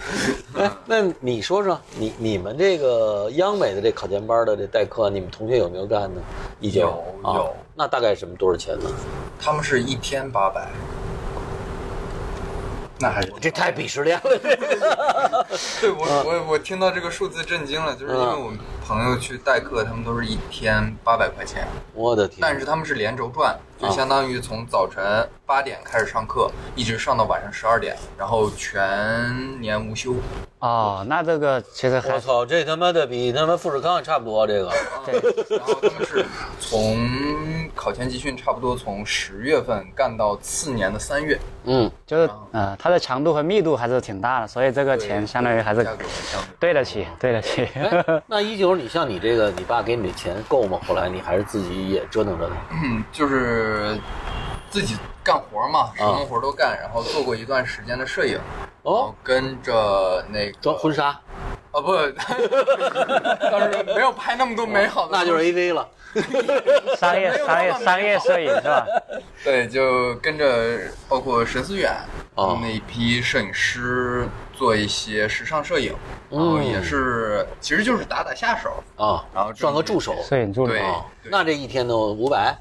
[0.57, 6.23] 哎，那你说说，你你们这个央美的这考前班的这代课，你们同学有没有干呢？
[6.61, 6.89] 有
[7.23, 8.91] 啊有那大概什么多少钱呢？
[9.41, 10.69] 他们是一天八百，
[12.99, 14.25] 那还是这太鄙视链了。
[15.81, 22.39] 对我我我听到这个数字震惊了，就是因为我们朋友去代课，他们都是一天八百块钱，我的天！
[22.41, 30.15] 但是他们是连轴转，就相当于从早晨八点开始上课，一直上到晚上十二点，然后全年无休。
[30.61, 34.73] 哦，那这个其实还我操，这他妈的比他妈富士康差不多，这个。
[35.05, 36.25] 对，然后他们是
[36.59, 36.99] 从
[37.75, 45.93] 考前集训差不多从十月份干到次年的三月，嗯，就是呃，它的强度和密度还是挺大的，所以这个钱相当于还是对。
[46.59, 47.69] 对得起，对得起。
[47.75, 50.79] 哎，那 一九，你像你这个，你爸给你的钱够吗？
[50.87, 52.57] 后来你还是自己也折腾折腾。
[52.71, 53.99] 嗯，就是
[54.71, 58.39] 自己干活嘛，什么活都干，然后做过一段时间的摄影，
[58.83, 61.07] 哦，跟着那个装婚纱，
[61.73, 61.97] 啊不，
[63.51, 65.89] 当时没有拍那么多美好的，那就是 AV 了。
[66.97, 68.87] 商业商业商业摄影是吧？
[69.45, 71.93] 对，就跟着包括沈思远
[72.35, 74.27] 哦那一批摄影师
[74.59, 75.95] 做一些时尚摄影，
[76.29, 81.07] 然后也是其实就是打打下手，啊，然后算个助手摄影助理对啊。
[81.23, 82.53] 对那这一天呢，五百、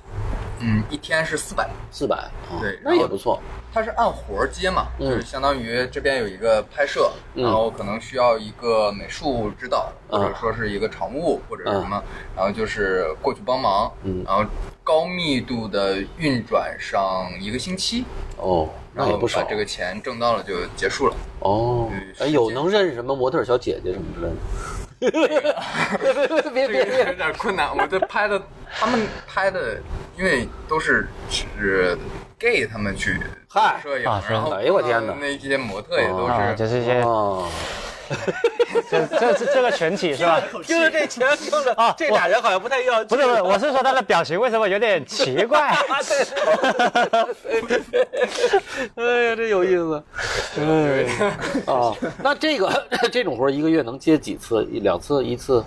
[0.59, 3.41] 嗯，一天是四百，四百，啊对那也不错。
[3.73, 12.03] 它是按活儿接嘛，嗯就是相当于这边有一个拍摄，嗯然后可能需要一个美术指导，嗯或者说是一个场务或者什么，
[12.35, 14.45] 然后就是过去帮忙，嗯然后
[14.83, 18.05] 高密度的运转上一个星期，
[18.37, 19.47] 哦，那然后也不少把。
[19.49, 21.15] 这个钱挣到了就结束了。
[21.39, 21.89] 哦，
[22.19, 24.37] 哎，有能认识什么模特小姐姐什么之类的？
[26.51, 28.41] 别别有点困难，我这拍的，
[28.73, 29.79] 他们拍的，
[30.17, 31.95] 因为都是是
[32.39, 33.19] gay 他们去
[33.49, 37.47] 嗨摄影，啊然后哎呦我天哪那些模特也都啊，是就是一些哦，
[38.89, 40.39] 这这这这个群体是吧？
[40.63, 43.03] 听 着这钱，听着啊这俩人好像不太要。
[43.05, 45.69] 不是不是，我是说他的表情为什么有点奇怪？
[48.95, 50.03] 哎呀，这有意思。
[50.59, 51.05] 哎
[51.65, 54.63] 啊，那这个这种活儿一个月能接几次？
[54.71, 55.23] 一两次？
[55.25, 55.63] 一次？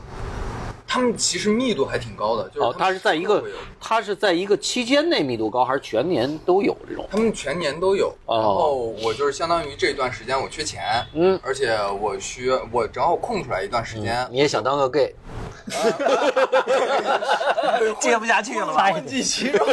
[0.93, 3.45] 他们其实密度还挺高的，就是哦，它是在一个
[3.80, 7.07] 它是在一个期间内密度高，还是全年都有这种？
[7.09, 8.36] 他们全年都有，哦。
[8.36, 11.38] 然后我就是相当于这段时间我缺钱，嗯。
[11.45, 15.14] 而且我需我正好空出来一段时间，你也想当个 gay？
[18.01, 18.91] 接不下去了吧？
[18.91, 19.64] 混迹其中，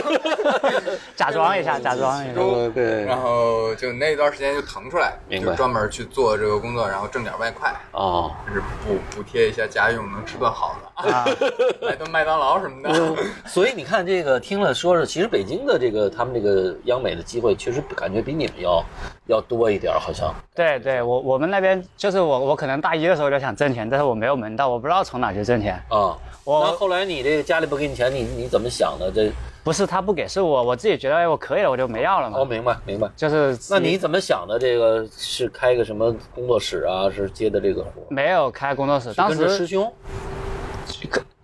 [1.16, 2.40] 假装一下，假装一下。
[2.40, 3.04] 呃对。
[3.06, 11.26] 然后就那段时间就腾出来，就专门去做这个工作，然后挣点外快，啊，就是补补贴一下家用，能吃顿好的，啊，
[11.82, 13.16] 来顿麦当劳什么的。
[13.46, 18.84] 所以你看这个，听了说是，其实北京的这个他们这个央美的机会，确实感觉比你们要
[19.28, 20.34] 要多一点，好像。
[20.56, 25.76] 对对，我我们那边就是我我可能大一的时候就想挣钱，但是我没有门道，我不知道从哪去挣钱。
[25.90, 29.12] 啊，我那后来你这个家里不给你钱，你你怎么想的？
[29.12, 29.32] 这
[29.64, 32.40] 不是他不给，是我我自己觉得哎我可以了，我就没要了嘛。
[32.40, 33.08] 哦，明白明白。
[33.18, 34.58] 就是那你怎么想的？
[34.58, 37.12] 这个是开个什么工作室啊？
[37.14, 37.92] 是接的这个活？
[38.10, 39.92] 没有开工作室，当时师兄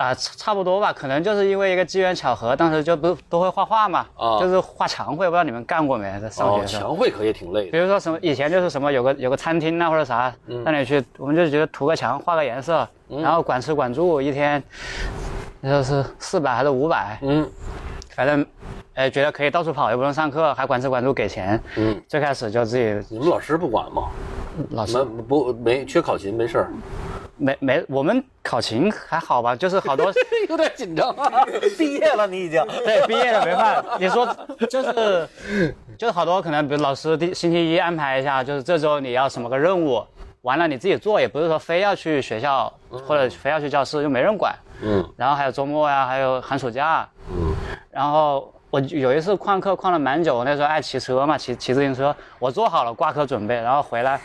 [0.03, 6.19] 啊、差差不多吧，可能就是因为一个机缘巧合，当时就不都会画画嘛，啊就是画墙绘，不知道你们干过没？
[6.19, 6.81] 在上学哦，的时候。
[6.81, 7.71] 墙绘可也挺累的。
[7.71, 10.33] 比如说什么以前就是什么有个有个餐厅啊或者啥，
[10.65, 14.61] 让你去，我们就觉得涂个墙画个颜色，然后管吃管住，一天
[15.61, 17.49] 就是四百还是五百，嗯
[18.15, 18.45] 反正，
[18.95, 21.59] 哎觉得可以到处跑，又不用上课，还管吃管住给钱。
[21.77, 24.09] 嗯，最开始就自己你们老师不管吗？
[24.71, 26.69] 老师们不没缺考勤没事儿，
[27.43, 30.11] 没没我们考勤还好吧，就是好多
[30.47, 31.43] 有点紧张啊。
[31.77, 32.65] 毕业了，你已经。
[32.85, 33.97] 对，毕业了没办法。
[33.99, 34.25] 你说
[34.69, 35.27] 就是
[35.97, 40.01] 就是好多可能，比如老师第星期一安排一下，就是这周你要什么个任务，
[40.43, 44.55] 完了你自己做，也不是说非要去学校或者非要去教室，又没人管。
[44.81, 47.07] 嗯然后还有周末呀，还有寒暑假。
[47.29, 47.53] 嗯
[47.91, 54.19] 然后我有一次旷课旷了蛮久，那时候爱骑车嘛，骑骑自行车，我做好了挂科准备，然后回来，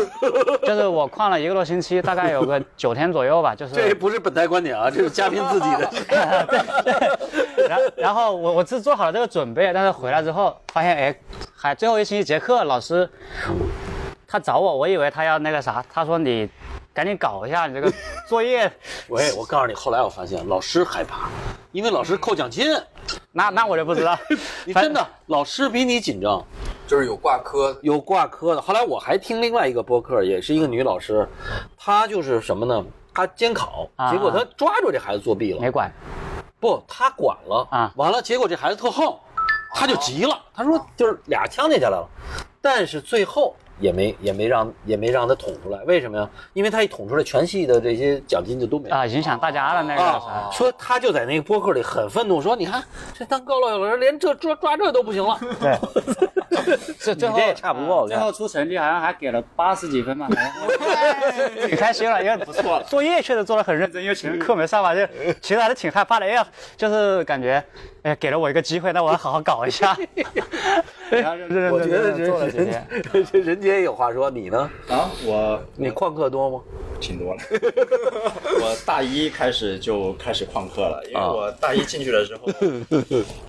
[0.66, 5.90] 就是我旷了一个多星期，大概有个九天左右吧，就是这不是本台观点啊，这是嘉宾自己的。
[7.66, 11.16] 然 然后我我是做好了这个准备，但是回来之后发现，哎，
[11.56, 13.08] 还最后一星期节课，老师
[14.28, 16.46] 他找我，我以为他要那个啥，他说你
[16.96, 17.92] 赶紧搞一下你这个
[18.26, 18.72] 作业，
[19.08, 21.28] 喂，我告诉你，后来我发现老师害怕，
[21.70, 22.74] 因为老师扣奖金。
[23.32, 24.18] 那那我就不知道，
[24.64, 26.42] 你真的，老师比你紧张，
[26.86, 28.62] 就是有挂科，有挂科的。
[28.62, 31.28] 后来我还听另外一个播客，也是一个女老师，
[31.76, 32.82] 她就是什么呢？
[33.12, 35.60] 她监考，啊结果她抓住这孩子作弊了。
[35.60, 35.92] 没管。
[36.58, 37.68] 不，她管了。
[37.70, 37.92] 啊。
[37.96, 39.14] 完了，结果这孩子特横，
[39.74, 42.08] 他就急了，他说就是俩枪进去来了，
[42.62, 46.28] 但是最后也没也没让也没让他捅出来，为什么呀？
[46.54, 48.96] 因为他一捅出来，全系的这些奖金就都没了。
[48.96, 50.22] 啊，影响大家了那个
[50.52, 55.38] 说他就在那个播客里很愤怒，说你看这当高老师连这抓抓这都不行了。
[55.60, 55.78] 对，
[56.98, 60.26] 这最后也差不多最后出成绩好像还给了八十几分吧，
[61.66, 65.00] 挺开心了，因为不错了，作业确实做的很认真，因为前面课没上嘛，就
[65.40, 66.46] 其实还是挺害怕的，哎呀，
[66.76, 67.62] 就是感觉
[68.06, 69.98] 哎给了我一个机会，那我要好好搞一下，
[71.10, 72.86] 我觉得人天。
[73.42, 74.70] 人杰也有话说，你呢？
[74.88, 76.60] 啊，我你旷课多吗？
[77.00, 77.40] 挺多了。
[78.60, 82.46] 我大一开始就开始旷课了，因为我大一进去的时候，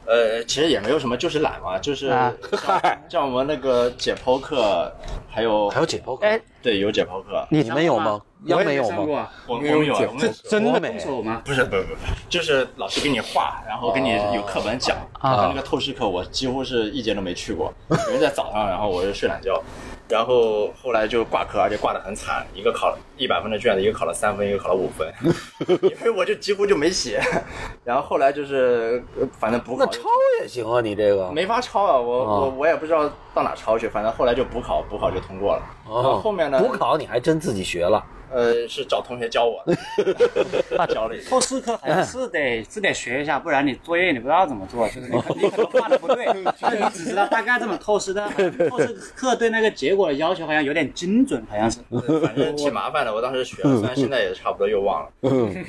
[0.08, 4.91] 呃，其实也没有什么，就是懒嘛，就是啊像像我们那个解剖课，
[5.30, 8.20] 还有还有解剖课，哎，对有解剖课，你你们有吗？
[8.47, 9.30] 央美有吗？
[9.47, 9.80] 我我们有我
[10.13, 11.41] 们有真的国美动手吗？
[11.45, 11.95] 不是不是不是，
[12.28, 14.97] 就是老师给你画，然后给你有课本讲。
[15.13, 17.74] 啊然后那个透视课我几乎是一节都没去过，
[18.09, 19.63] 因为在早上，然后我就睡懒觉。
[20.10, 25.12] 然后后来就挂科，而且挂得很惨，一个考一百分的卷子，一个考了三分，一个考了五分，
[25.99, 27.22] 因为我就几乎就没写。
[27.84, 30.03] 然后后来就是呃反正补考那抄
[30.41, 35.62] 也行啊，你这个没法抄啊，我、啊我我也不知道到哪抄去，反正后来就补考，补考就通过了。
[35.88, 36.60] 哦后哦，后面呢？
[36.60, 41.30] 补考你还真自己学了，呃是找同学教我的， 教了一下。
[41.30, 46.25] 透视课好像 是得是得学一下，不然你作业你不知道怎么做，就是你 可你可能画的不对，
[46.59, 48.30] 就是你只知道大概这么透视，但
[48.69, 51.80] 透视课对那个结果的要求好像有点精准，好像是。
[52.21, 55.09] 反正挺麻烦的，我当时学了，虽然现在也差不多又忘了。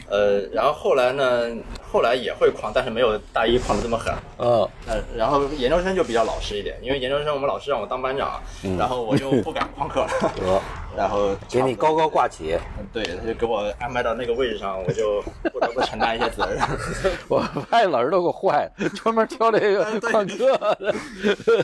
[0.09, 1.48] 呃，然后后来呢，
[1.92, 4.12] 后来也会框，但是没有大一框的这么狠。
[4.38, 8.40] 嗯，呃，然后研究生就比较老实一点，因为研究生我们老师让我当班长，
[8.78, 10.61] 然后我就不敢旷课了，得
[10.96, 12.47] 然后给你高高挂起，
[12.92, 15.20] 对，他就给我安排到那个位置上，我就
[15.53, 16.62] 不得不承担一些责任。
[17.28, 20.94] 我发现老师都给我坏了，专门挑这个旷课的，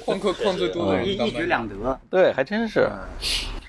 [0.00, 1.44] 旷课旷最多的人一一举。
[1.44, 1.74] 两得。
[2.10, 2.88] 对，还真是。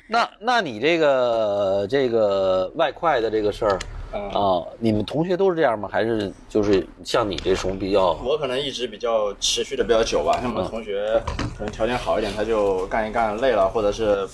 [0.08, 3.80] 那那你这个这个外快的这个事儿
[4.14, 5.90] 嗯啊，你们同学都是这样吗？
[5.92, 11.20] 还是就是像你这种比较我可能一直比较持续的比较久吧，像我们同学
[11.58, 14.28] 可能条件好一点，他就干一干累了，或者是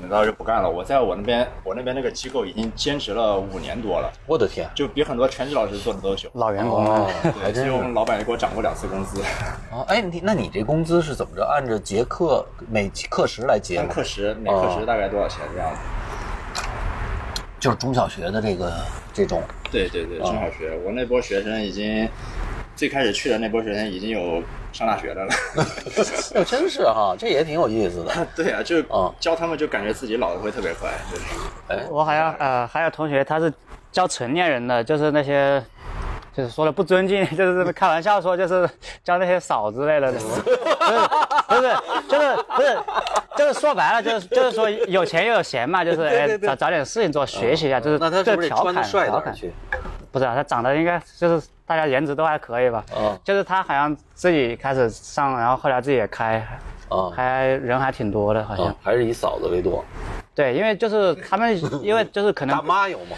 [0.00, 0.70] 怎么着就不干了。
[0.70, 6.30] 我在我那边，我那边那个机构已经兼职了五年多了，我的天，就比很多全职老师做的都久。
[6.34, 9.20] 老员工哦了，，还真是其实我们老板也给我涨过两次工资，
[9.72, 9.84] 哦！
[9.88, 11.44] 哎，你那你这工资是怎么着？
[11.44, 13.86] 按照节课每课时来结吗？
[13.88, 15.80] 按课时，每课时大概多少钱这样子？
[17.58, 18.72] 就是中小学的这个
[19.12, 22.08] 这种对对对，中小学，我那波学生已经
[22.78, 24.40] 最开始去的那波学生已经有
[24.72, 25.34] 上大学的了。
[26.38, 28.12] 哦，真是哈，这也挺有意思的。
[28.36, 31.22] 对啊，就啊教他们就感觉自己老的会特别快，就是。
[31.66, 33.52] 哎，我好像呃还有同学他是
[33.90, 35.60] 教成年人的，就是那些。
[36.36, 38.68] 就是说的不尊敬， 就是开玩笑说，就是
[39.02, 40.40] 教那些嫂之类的，不是
[41.48, 41.76] 不是
[42.08, 42.78] 就是不是
[43.36, 49.34] 就是说白了，就是就是说有钱又有闲嘛，就是哎找找点事情做，学习一下，就是那他是不是得这调侃穿的帅点调侃。
[50.12, 52.82] 不是啊，他长得应该就是大家颜值都还可以吧？
[52.96, 56.38] 啊就是他好像自己开始上，然后后来自己也开，
[56.88, 58.66] 啊还人还挺多的，好像。
[58.66, 59.84] 啊，还是以嫂子为多。
[60.34, 61.54] 对，因为就是他们，
[61.84, 63.16] 因为就是可大能妈有吗？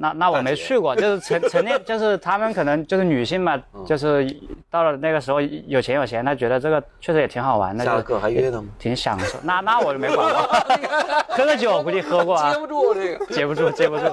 [0.00, 4.24] 那那我没去过，就是成成年， 就是他们可能就是女性嘛，嗯就是
[4.70, 8.68] 到了那个时候有钱有闲，她觉得这个确实也挺好玩的，就下了课还约他吗？
[8.78, 9.38] 挺享受。
[9.42, 10.42] 那那我就没管过，
[11.30, 13.26] 喝个酒估计喝过啊接，不住这个。
[13.26, 14.04] 接不住，接不住。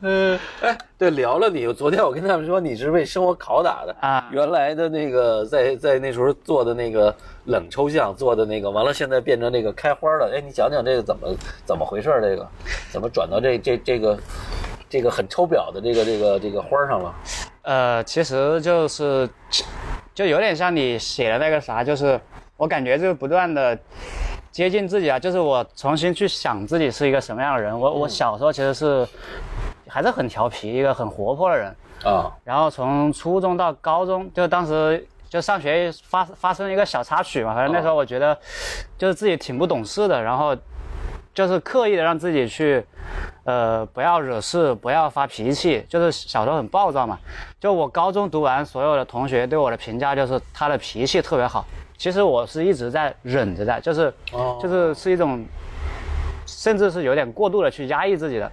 [0.00, 1.72] 嗯， 哎，对，聊了你。
[1.72, 7.14] 昨天我跟他们说你是为生活拷打的啊原来的那个在在那时候做的那个
[7.46, 10.30] 冷抽象做的那个，完了现在变成那个开花了。
[10.34, 12.20] 哎，你讲讲这个怎么怎么回事儿？
[12.20, 12.46] 这个
[12.90, 14.18] 怎么转到这这这个
[14.88, 17.14] 这个很抽表的这个这个这个花上了？
[17.62, 19.28] 呃，其实就是
[20.14, 22.18] 就有点像你写的那个啥，就是
[22.56, 23.78] 我感觉就是不断的
[24.50, 27.78] 接近自己啊，就是我重新去想自己是一个什么样的人。
[27.78, 29.06] 我我小时候其实是
[29.86, 31.74] 还是很调皮，一个很活泼的人。
[32.04, 38.38] 啊然后从初中到高中，就当时就上学发发生一个小插曲嘛，反正那时候我觉得
[38.96, 40.56] 就是自己挺不懂事的，然后
[41.34, 42.84] 就是刻意的让自己去，
[43.44, 47.18] 呃，不要惹事，不要发脾气，就是小时候很暴躁嘛。
[47.60, 51.64] 就我高中读完，所有的同学对我的评价就是他的脾气特别好。
[51.98, 55.44] 其实我是一直在忍着的，就是哦就是是一种，
[56.46, 58.50] 甚至是有点过度的去压抑自己的，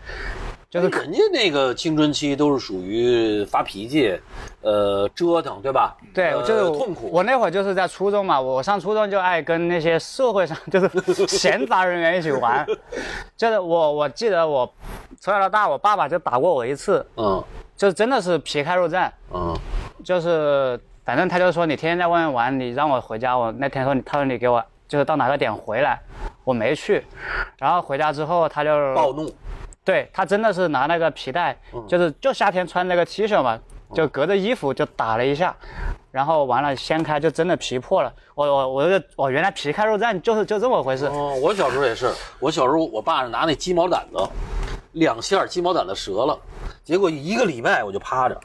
[0.70, 4.20] 就是肯定那个青春期都是属于发脾气，
[4.62, 5.96] 呃，折腾，对吧？
[6.14, 7.08] 对，呃就是我痛苦。
[7.14, 10.90] 我那会儿就是在初中嘛，我上初中就爱跟那些社会上就是
[11.28, 12.66] 闲杂人员一起玩。
[13.38, 14.68] 就是我我记得我
[15.20, 17.44] 从小到大，我爸爸就打过我一次，嗯
[17.78, 19.08] 就真的是皮开肉绽。
[19.34, 19.56] 嗯
[20.04, 23.38] 就是反正他就说你天天在外面玩，你让我回家。
[23.38, 26.02] 我那天说你他说你给我就是到哪个点回来，
[26.44, 27.06] 我没去。
[27.60, 29.32] 然后回家之后他就暴怒。
[29.84, 31.56] 对他真的是拿那个皮带，
[31.88, 33.60] 就是就夏天穿那个 T 恤嘛，
[33.94, 35.56] 就隔着衣服就打了一下，
[36.10, 38.12] 然后完了掀开就真的皮破了。
[38.34, 41.06] 我我我就我原来皮开肉绽就是就这么回事。
[41.06, 44.28] 哦，我小时候也是，我小时候我爸是拿那鸡毛掸子，
[44.94, 46.36] 两下鸡毛掸子折了，
[46.84, 48.36] 结果一个礼拜我就趴着，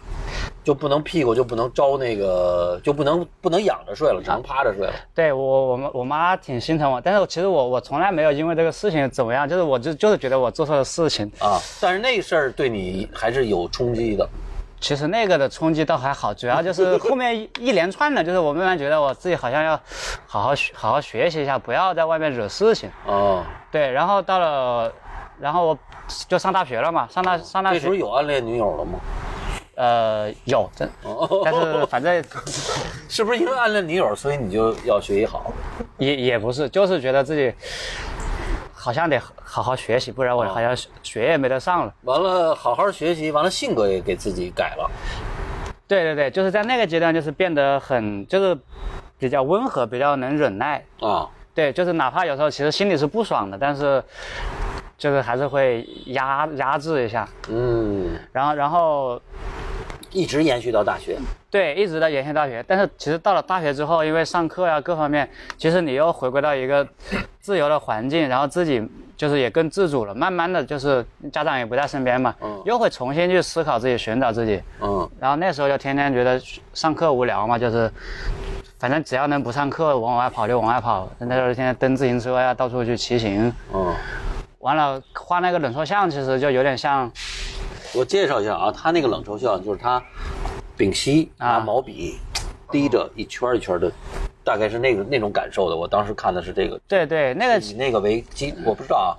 [0.71, 4.93] 就不能屁股就不能招那个，就不能不能仰着睡了，只能趴着睡了。
[5.13, 11.27] 对我我妈我妈挺心疼我，但是其实我我从来没有因为这个事情怎么样，就是我就就是觉得我做错了事情。
[11.41, 14.25] 啊，但是那事儿对你还是有冲击的。
[14.79, 19.73] 其实那个的冲击倒还好，主要就是后面一一连串的，就是我慢慢觉得我自己好像要
[20.29, 22.89] 好好学好好学习一下，不要在外面惹事情。
[23.07, 23.43] 哦，
[23.73, 24.93] 对，然后到了，
[25.41, 25.79] 然后我
[26.29, 29.01] 就上大学了嘛，上大上大那时候学，有暗恋女友了吗？
[29.81, 32.23] 呃，有，真，哦但是反正
[33.09, 35.51] 是不是因为暗恋女友，所以你就要学习好？
[35.97, 37.51] 也也不是，就是觉得自己
[38.75, 41.95] 好像得好好学习，不然我好像学业没得上了。
[42.03, 44.91] 完了，好好学习，完了性格也给自己改了。
[45.89, 48.55] 对对对，就是在那个阶段，就是变得很就是
[49.19, 50.85] 比较温和，比较能忍耐。
[51.01, 54.05] 啊，对，就是哪怕有时候其实心里是不爽的，但是
[54.99, 57.27] 就是还是会压压制一下。
[57.49, 59.21] 嗯，然后然后
[60.13, 61.17] 一直延续到大学。
[61.51, 62.65] 对，一直在延续大学。
[62.67, 66.87] 但是其实到了大学之后，因为上课呀各方面，其实你又回归到一个
[67.41, 68.83] 自由的环境，然后自己
[69.17, 70.15] 就是也更自主了。
[70.15, 74.63] 慢慢的就是家长也不在身边嘛，嗯又会重新去思考自己，寻找自己。
[74.81, 76.41] 嗯然后那时候就天天觉得
[76.73, 77.91] 上课无聊嘛，就是
[78.79, 81.09] 反正只要能不上课，往外跑就往外跑。
[81.19, 83.53] 那时候天天蹬自行车呀，到处去骑行。
[83.75, 83.93] 嗯，
[84.61, 87.11] 完了画那个冷缩像，其实就有点像，
[87.93, 90.03] 我介绍一下啊，他那个冷抽象就是他
[90.77, 92.19] 丙烯拿啊毛笔
[92.71, 93.91] 滴着一圈儿一圈儿的，
[94.45, 95.77] 大概是那个那种感受的。
[95.77, 99.11] 我当时看的是这个，对对，那个以那个为基，我不知道啊，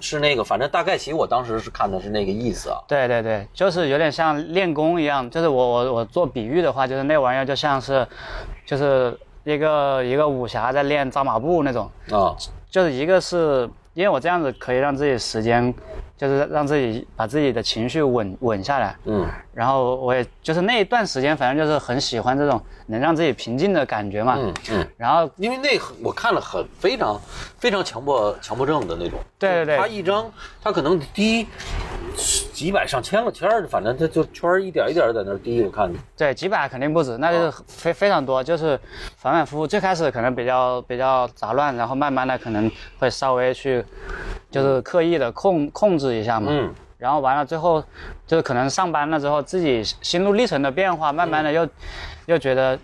[0.00, 2.78] 是那个，反正大概其我当时是看的是那个意思啊。
[2.86, 8.06] 对对对，就是有点像练功一样，就是我我我做比喻的话，就是那玩意儿就像是，
[8.64, 12.36] 就是一个一个武侠在练扎马步那种，啊，
[12.70, 15.74] 就是一个是因为我这样子可以让自己时间，
[16.20, 19.26] 就是让自己把自己的情绪稳稳下来，嗯。
[19.60, 27.20] 然后我也就是那一段时间，反正就是很喜欢这种能让自己平静的感觉嘛，嗯嗯，然后因为那我看了很非常
[27.58, 29.20] 非常强迫强迫症的那种。
[29.38, 30.32] 对对对他一张
[30.62, 31.46] 他可能滴
[32.54, 35.98] 几百上千个签儿，反正他就圈儿一点一点在那儿滴，我看着。
[36.16, 38.80] 对，几百肯定不止，那就是非非常多，就是
[39.18, 39.66] 反反复复。
[39.66, 43.84] 最开始可能比较比较杂乱，然后慢慢的可能会稍微去，
[44.50, 46.46] 就是刻意的控控制一下嘛。
[46.50, 46.74] 嗯。
[47.00, 47.82] 然后完了最后，
[48.26, 51.66] 就是可能上班了之后，自己心路历程的变化，慢慢的又、
[52.26, 52.78] 又觉得，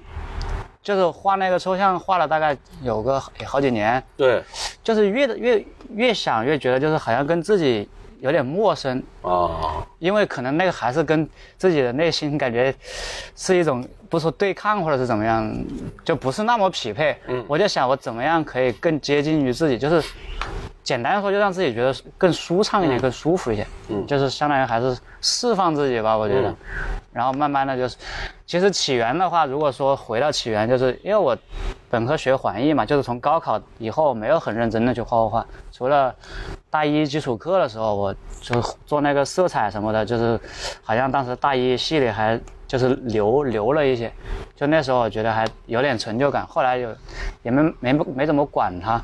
[0.83, 4.43] 就是画那个抽象画了大概有个好几年，对。
[4.83, 5.65] 就是越越
[5.95, 7.89] 越想越觉得就是好像跟自己
[8.21, 12.75] 有点陌生，啊，因为可能那个还是跟自己的内心感觉
[13.35, 15.53] 是一种不说对抗或者是怎么样，
[16.05, 17.17] 就不是那么匹配。
[17.29, 20.09] 嗯我就想我怎么样可以更接近于自己，就是
[20.83, 23.67] 简单的说，就让自己觉得更舒畅一点，更舒服一些。
[23.89, 26.49] 嗯就是相当于还是释放自己吧，我觉得。
[26.51, 26.57] 嗯
[27.17, 27.97] 然后慢慢的就是，
[28.45, 31.35] 其实起源的话，如果说回到起源，就是因为我
[31.89, 36.15] 本科学环艺嘛，就是从高考以后没有很认真的去画画画，除了
[36.69, 40.39] 大一基础课的时候，我就做那个色彩什么的，就是
[40.83, 42.39] 好像当时大一系里还
[42.69, 44.13] 就是留留了一些，
[44.55, 46.95] 就那时候我觉得还有点成就感，后来有
[47.43, 49.01] 也没没没怎么管它。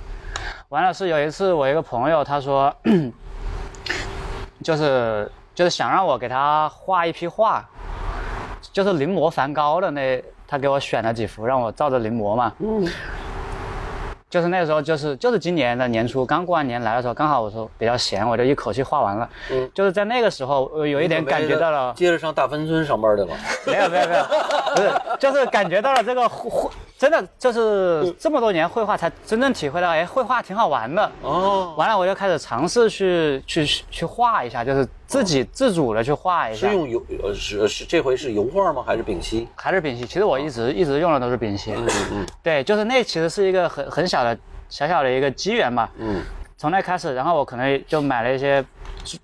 [0.69, 2.75] 完了是有一次我一个朋友他说，
[4.63, 7.69] 就是就是想让我给他画一批画，
[8.73, 12.53] 就是临摹梵高的那，他给我选了几幅，让我照着临摹嘛。
[12.59, 12.89] 嗯。
[14.31, 19.29] 就是那时候，就是就是今年的年初，刚过完年来的时候，刚好我说比较闲，我就一口气画完了。
[19.51, 23.35] 嗯就是在那个时候，我有一点感觉到了，接着上大芬村上班去吧。
[23.67, 24.25] 没有没有 没有，
[24.75, 26.71] 不是，就是感觉到了这个绘，
[27.03, 31.11] 真的就是这么多年绘画才真正体会到，哎，绘画挺好玩的。
[31.21, 36.69] 哦，完了，我就开始尝试去去去画一下，就是自己自主的去画一下。
[36.69, 38.85] 是用油呃是是这回是油画吗？
[38.87, 39.49] 还是丙烯？
[39.57, 40.07] 还是丙烯？
[40.07, 41.73] 其实我一直一直用的都是丙烯。
[41.73, 44.39] 嗯嗯 对，就是那其实是一个很很小的
[44.69, 45.91] 小小的一个机缘吧。
[45.99, 46.23] 嗯
[46.57, 48.65] 从那开始，然后我可能就买了一些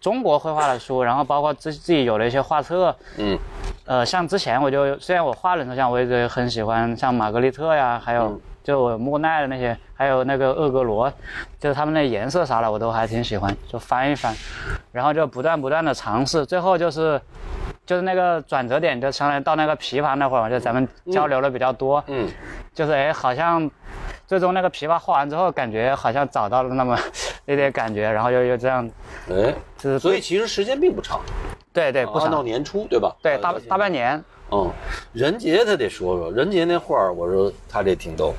[0.00, 2.94] 中国绘画的书，然后包括自自己有了一些画册。
[3.16, 3.38] 嗯
[3.84, 11.10] 呃，像之前我就虽然我画人头像，我一直很喜欢像玛格丽特呀，还有嗯就我莫奈的那些，还有那个厄格罗，
[11.58, 14.36] 就是他们那颜色啥的，我都还挺喜欢，就翻一翻，
[14.92, 17.18] 然后就不断不断的尝试，最后就是
[17.86, 22.28] 就是那个转折点，就相当于到那个琵琶那会儿嘛，就咱们交流的比较多，嗯
[22.74, 23.70] 就是哎，好像
[24.26, 26.94] 最终那个琵琶画完之后，感觉好像找到了那么
[27.46, 28.86] 一点感觉，然后又又这样，
[29.30, 31.22] 哎，就是所以其实时间并不长，
[31.72, 33.16] 对对不按到，年初对吧？
[33.22, 34.70] 对大大半年，嗯，
[35.12, 38.32] 任杰他得说说，任杰那画儿，我说他这挺逗，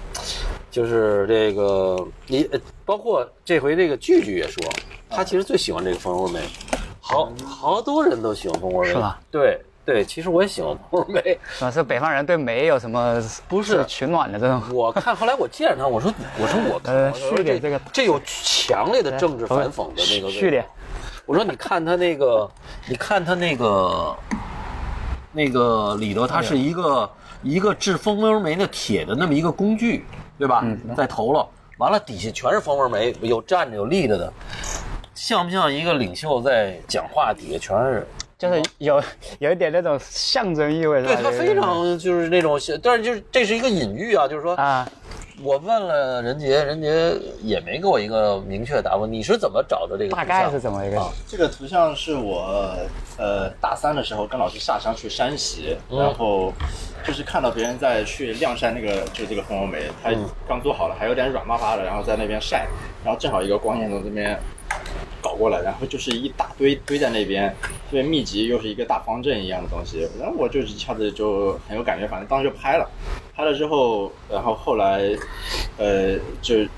[0.72, 1.98] 就是这个
[2.28, 4.64] 你呃包括这回这个句句也说，
[5.10, 6.40] 他其实最喜欢这个蜂窝煤，
[7.00, 9.20] 好好多人都喜欢蜂窝煤，是吧？
[9.30, 11.22] 对对，其实我也喜欢蜂窝煤，
[11.58, 11.72] 是吧？
[11.72, 14.62] 是北方人对煤有什么不是取暖的这种？
[14.74, 20.66] 我看后来我见着他，我说我说我靠， 呃我说续点这个这有强烈的政治反讽的那个序列，
[21.26, 22.50] 我说你看他那个，
[22.88, 24.16] 你看他那个，
[25.32, 27.10] 那个里头，它是一个
[27.44, 30.06] 一个制蜂窝煤的铁的那么一个工具，
[30.38, 30.66] 对吧？
[30.96, 34.32] 在头了，完了底下全是蜂窝煤，有站着有立着的，
[35.14, 37.34] 像不像一个领袖在讲话？
[37.34, 38.08] 底下全是。
[38.38, 39.04] 就是有
[39.40, 44.88] 有一点那种象征意味，对他非常就是那种，但是就是这是一个隐喻啊，就是说啊，
[45.42, 49.06] 我问了任杰，任杰也没给我一个明确答复。
[49.06, 50.28] 你是怎么找的这个图像？
[50.28, 51.00] 大概是怎么一个？
[51.00, 52.76] 啊这个图像是我
[53.18, 56.52] 呃大三的时候跟老师下乡去山西，嗯然后
[57.06, 62.68] 就是看到别人在去晾晒那个就这个蜂窝煤，它嗯刚做好了，还有点软巴巴的，然后在那边晒，
[63.04, 64.38] 然后正好一个光线从这边
[65.22, 72.90] 搞过来，然后就是一大堆堆在那边，特别密集，又是一个大方阵一样的东西，然后我就一下子就很有感觉，反正当时就拍了，
[73.36, 75.10] 拍了之后，然后后来
[75.78, 76.70] 呃就一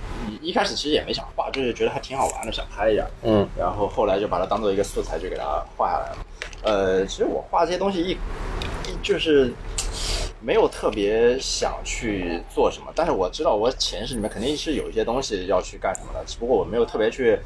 [0.41, 6.17] 一开始其实也没想画，就是觉得还挺好玩的，想拍一下，嗯，然后后来就把它当做一个素材，就给它画下来了。
[6.63, 9.51] 呃，其实我画这些东西一一就是
[10.43, 17.37] 没有特别想去做什么，但是我知道我潜意识里面肯定是有一些东西要去干什么的，只不过我没有特别去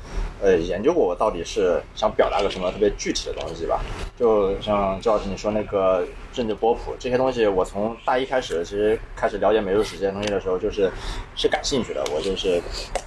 [0.41, 3.83] 呃研究过我到底是想表达个什么特别具体的东西吧。
[4.17, 10.89] 就像周老师你说那个政治波普这些东西，我从大一开始其实开始了解美术史这些东西的时候，就是
[11.35, 12.01] 是感兴趣的。
[12.13, 12.61] 我就是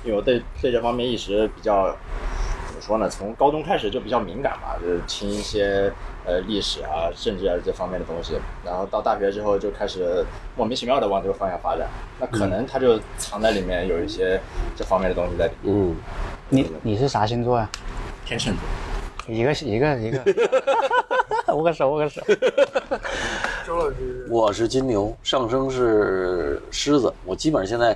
[0.04, 1.96] 因为我对对这方面一直比较。
[2.68, 3.08] 怎么说呢？
[3.08, 5.90] 从高中开始就比较敏感吧，就是听一些
[6.28, 10.22] 呃历史啊、政治啊这方面的东西，然后到大学之后就开始
[10.54, 11.88] 莫名其妙的往这个方向发展。
[12.20, 14.38] 那可能他就藏在里面有一些
[14.76, 15.74] 这方面的东西在里面。
[15.74, 15.96] 嗯，
[16.50, 17.66] 你你是啥星座呀？
[18.26, 18.62] 天秤座，
[19.28, 20.24] 一个一个一个，
[21.54, 22.22] 握个手握个手。
[23.66, 27.12] 周老师，我是金牛，上升是狮子。
[27.26, 27.94] 我基本上现在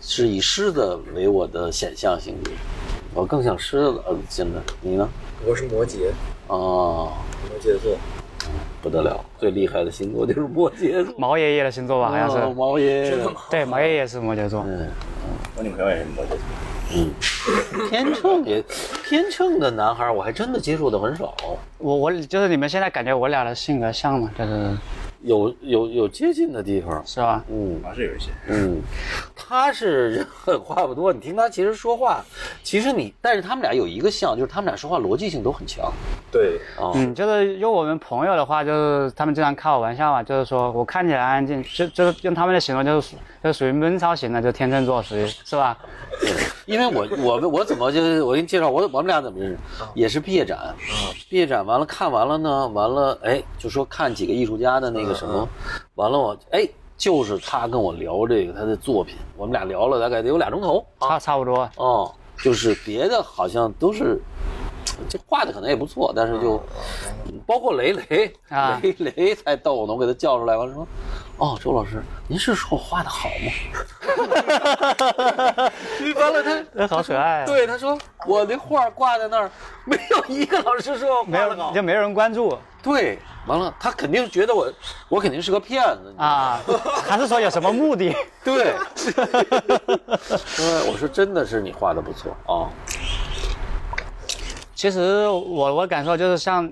[0.00, 2.52] 是以狮子为我的显象星座，
[3.14, 4.02] 我更像狮子。
[4.06, 5.08] 呃，现在你呢？
[5.46, 6.10] 我是摩羯，
[6.48, 7.12] 哦，
[7.48, 7.96] 摩羯座。
[8.82, 11.14] 不得了，最厉害的星座就是摩羯座。
[11.16, 12.36] 毛爷爷的星座吧，好像是。
[12.38, 13.16] 哦毛爷爷。
[13.48, 14.64] 对，毛爷爷是摩羯座。
[14.66, 14.88] 嗯，
[15.56, 16.38] 我女朋友也是摩羯座。
[16.94, 17.10] 嗯，
[17.88, 18.62] 天秤也，
[19.08, 21.32] 天秤的男孩我还真的接触的很少，
[21.78, 24.30] 我我就是你们现在感觉我俩的性格像吗？
[24.36, 24.76] 就是
[25.22, 27.02] 有有有接近的地方。
[27.04, 27.44] 是吧？
[27.50, 28.30] 嗯还是有一些。
[28.48, 28.80] 嗯，
[29.34, 32.24] 他是人狠话不多，你听他其实说话，
[32.62, 35.92] 其实你，但是他们俩有一个像，就是他们俩说话逻辑性都很强
[36.30, 36.92] 对，啊。
[36.94, 45.76] 嗯，就是用我们朋友的话，就是他们经常开我玩笑嘛，就是说我看起来安静，就就是用他们的形容，就是属就是属于闷骚型的，就天秤座属于是吧？
[46.66, 49.58] 因为我我我怎么就我给你介绍我我们俩怎么认识，
[49.94, 50.74] 也是毕业展，
[51.28, 55.48] 毕业展完了看完了呢，完了哎就说看几个艺术家的那个什么，
[55.96, 60.84] 完了我哎就是他跟我聊这个他的作品，我们俩聊了大概得有俩钟头。
[61.00, 61.68] 差差不多。
[61.76, 64.20] 哦，就是别的好像都是。
[65.08, 66.62] 这画的可能也不错，但是就
[67.46, 70.86] 包括雷雷啊 雷雷才逗呢，我给他叫出来，完了说
[71.38, 73.52] ：“哦，周老师，您是说我画的好吗？”
[76.16, 77.96] 完了他那好可爱啊对，他说
[78.26, 79.50] 我的画挂在那儿，
[79.84, 81.82] 没有一个老师说我没画的好有就。
[81.82, 84.72] 没人关注对，完了他肯定觉得我
[85.08, 86.14] 我肯定是个骗子。
[86.18, 86.60] 啊，
[87.06, 88.14] 还是说有什么目的？
[88.44, 88.74] 对，
[90.58, 92.68] 呃我说真的是你画的不错啊。
[94.82, 96.68] 其实我我感受就是像，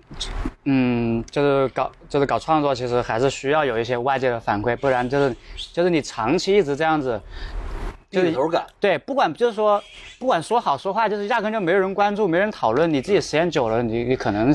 [0.64, 5.36] 嗯，就是搞就是搞创作，其实还是需要有一些外界的反馈，不然就是
[5.72, 7.20] 就是你长期一直这样子，
[8.11, 8.66] 就是感。
[8.80, 9.82] 对，不管就是说，
[10.18, 14.52] 不管说好说坏，就是压根就没有人关注，没人讨论，你自己时间久了，你你可能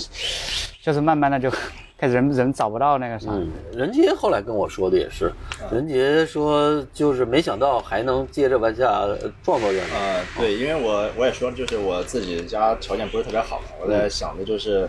[0.82, 1.50] 就是慢慢的就
[1.98, 3.30] 开始人人找不到那个啥。
[3.32, 5.32] 嗯，任杰后来跟我说的也是，
[5.72, 9.92] 任杰说就是没想到还能接着往下呃创作下去。
[9.96, 14.86] 呃，对，因为我我也说，就是我自己家条件不是特别好嘛，我在想的就是，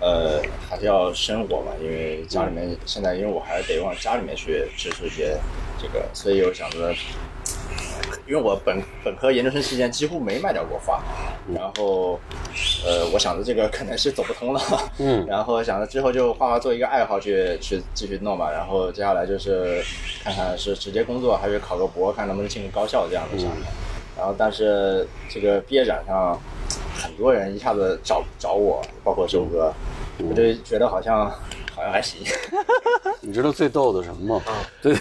[0.00, 5.38] 呃，还是要生活嘛，因为家里面现在，因为我还是得往家里面去支持一些
[5.80, 6.92] 这个，所以我想着，
[8.26, 11.02] 因为我本本科研究生期间几乎没卖掉过画，
[11.54, 12.20] 然后，
[12.84, 14.60] 呃，我想着这个可能是走不通了，
[14.98, 15.24] 嗯。
[15.28, 19.82] 然后想着之后就画画做一个爱好去去继续弄吧，然后接下来就是
[20.22, 23.70] 看看是直接工作还是考个博，看能不能进入高校这样的想法。
[24.16, 26.38] 然后但是这个毕业展上，
[27.00, 29.72] 很多人一下子找找我，包括周哥，
[30.28, 31.32] 我就觉得好像
[31.78, 32.20] 好像还行。
[33.22, 34.42] 你知道最逗的什么吗？
[34.82, 34.96] 对，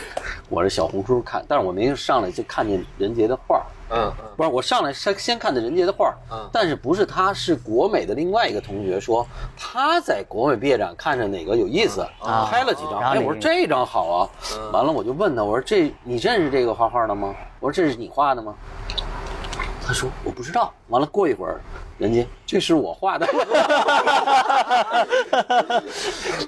[0.48, 3.64] 我是小红书看，但是我没上来就看见任杰的画儿。
[3.90, 9.26] 嗯嗯，不是，我上来先先看的任杰的画儿，嗯但是不是他，是国美的另外一个同学说
[9.58, 14.30] 他在国美毕业展看着哪个有意思，啊拍了几张，哎，我说这张好啊，
[14.72, 17.34] 完了我就问他，我说这你认识这个画画的吗？
[17.60, 18.54] 我说这是你画的吗？
[19.88, 20.74] 他说我不知道。
[20.90, 21.60] 完了过一会儿，
[21.98, 23.28] 人家这是我画的，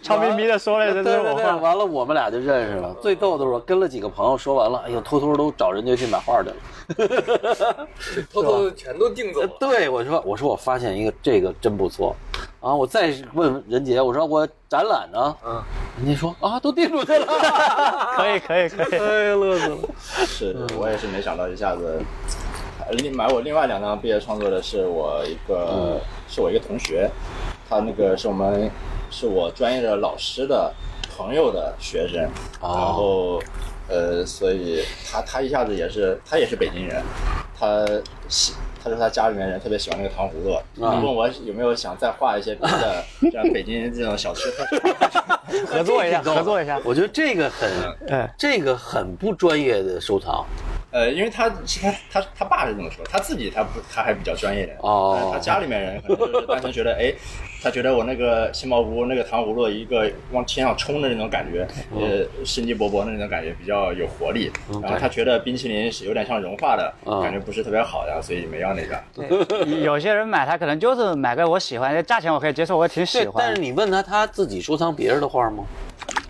[0.01, 1.55] 悄咪咪的说了，这对对对，是我画。
[1.57, 2.93] 完了我们俩就认识了。
[3.01, 6.55] 最逗的是我跟了几个朋友说完了，哎呦，偷偷都找人家去买画去了。
[8.31, 9.47] 偷偷全都定走了。
[9.59, 12.15] 对，我说我说我发现一个这个真不错，
[12.61, 15.61] 啊，我再问任杰，我说我展览呢，嗯，
[15.97, 17.27] 人家说啊，都定出去了，
[18.15, 19.77] 可以可以可以，哎呀，乐死了。
[20.25, 22.03] 是我也是没想到一下子，呃
[22.91, 27.09] 另买我另外两张毕业创作的是我一个、是我一个同学，
[27.69, 28.69] 他那个是我们
[29.11, 30.73] 是我专业的老师的
[31.15, 32.25] 朋友的学生，
[32.61, 33.41] 哦然后
[33.87, 37.03] 呃，所以他他一下子也是他也是北京人，
[37.59, 37.85] 他
[38.27, 38.53] 喜。
[38.83, 44.49] 他说他家里面人特别喜欢那个糖葫芦，他问我有没有想再画一些别的， 像北京这种小吃。
[45.65, 46.79] 合作一下， 合作一下。
[46.83, 47.69] 我觉得这个很，
[48.07, 50.45] 哎，这个很不专业的收藏。
[50.91, 57.13] 呃，因为他他他他爸是这么说，他自己他不他还比较专业点，哦他家里面人可能就是单纯觉得，哎，
[57.61, 64.51] 他觉得我那个杏鲍菇那个糖葫芦一个往天上冲的那种感觉，呃，生机勃勃的那种感觉比较有活力，
[64.81, 69.65] 然后他觉得冰淇淋是有点像融化的，嗯感觉不是特别好的，所以没要那个。
[69.81, 73.33] 有些人买它可能就是买个我喜欢，价钱我可以接受，我也挺喜，欢。
[73.37, 75.63] 但是你问他，他自己收藏别人的画吗？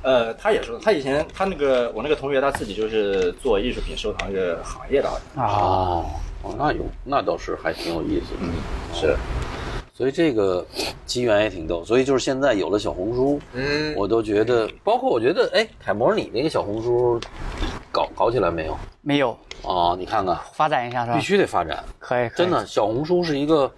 [0.01, 6.05] 呃，他也说，他以前他那个我那个同学他自己就是做艺术品收藏这个行业的，好像啊，哦，
[6.43, 8.39] 哦，那有，那倒是还挺有意思的。
[8.41, 8.51] 嗯，
[8.93, 9.15] 是。
[9.99, 10.65] 所以这个
[11.05, 17.19] 机缘也挺逗，所以就是现在有了小红书，嗯，我都觉得，包括我觉得，哎，凯模，你那个小红书
[17.91, 18.77] 搞搞起来没有？
[19.01, 21.17] 没有哦，你看看，发展一下是吧？
[21.17, 21.83] 必须得发展。
[21.99, 23.69] 可以，可以真的，小红书是一个，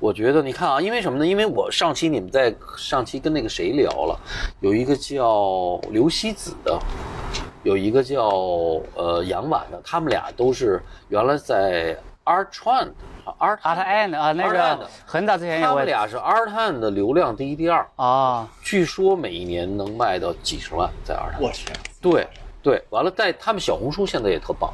[0.00, 1.24] 我觉得你看啊，因为什么呢？
[1.24, 4.18] 因为我上期你们在上期跟那个谁聊了，
[4.62, 6.76] 有一个叫刘希子的，
[7.62, 8.30] 有一个叫
[8.96, 12.92] 呃杨婉的，他们俩都是原来在 Art Trend
[13.38, 21.40] Art Art and 啊，那个很早之前他们俩是 Art Hand 的流量第一、第二，啊，据说每一年能卖到几十万在 Art。
[21.40, 22.28] 我天，对
[22.62, 24.72] 对，完了，在他们小红书现在也特棒，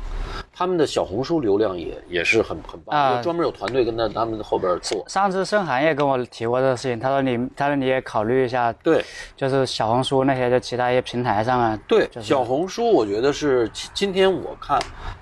[0.59, 5.05] 他们的小红书流量也也是很很棒，专门有团队跟在他们后边做。
[5.09, 9.05] 上次盛涵也跟我提过这个事情，他说你，他说你也考虑一下，对。
[9.37, 12.27] 就是小红书那些，就其他一些平台上啊，对，就是。
[12.27, 14.77] 小红书我觉得是今今天我看，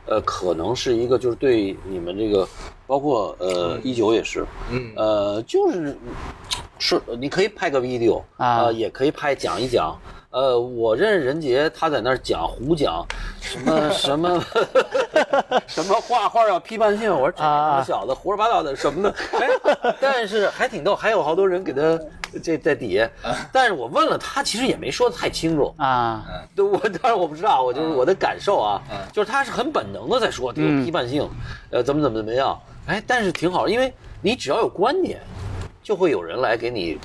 [0.06, 2.48] 呃，可能是一个就是对你们这个，
[2.86, 4.90] 包括呃一九也是，嗯。
[4.96, 5.98] 呃，就是
[6.78, 8.62] 是你可以拍个 video 啊。
[8.62, 9.94] 呃，也可以拍讲一讲。
[10.30, 13.06] 呃，我认识任杰，他在那儿讲胡讲，
[13.40, 14.44] 什么 什么
[15.66, 21.98] 什么画画要批判性，我说这啊小子胡说八道的什么的，哎，但是还挺逗，还有好多人给他
[22.42, 23.08] 这在底下，
[23.52, 26.24] 但是我问了他，其实也没说的太清楚，啊，
[26.54, 31.28] 对，我当然我不知道，我就是我的感受啊，就是他是很本能的在说，挺有批判性，
[31.70, 35.20] 呃，怎么怎么怎么样，哎，但是挺好，因为你只要有观点，
[35.82, 36.98] 就会有人来给你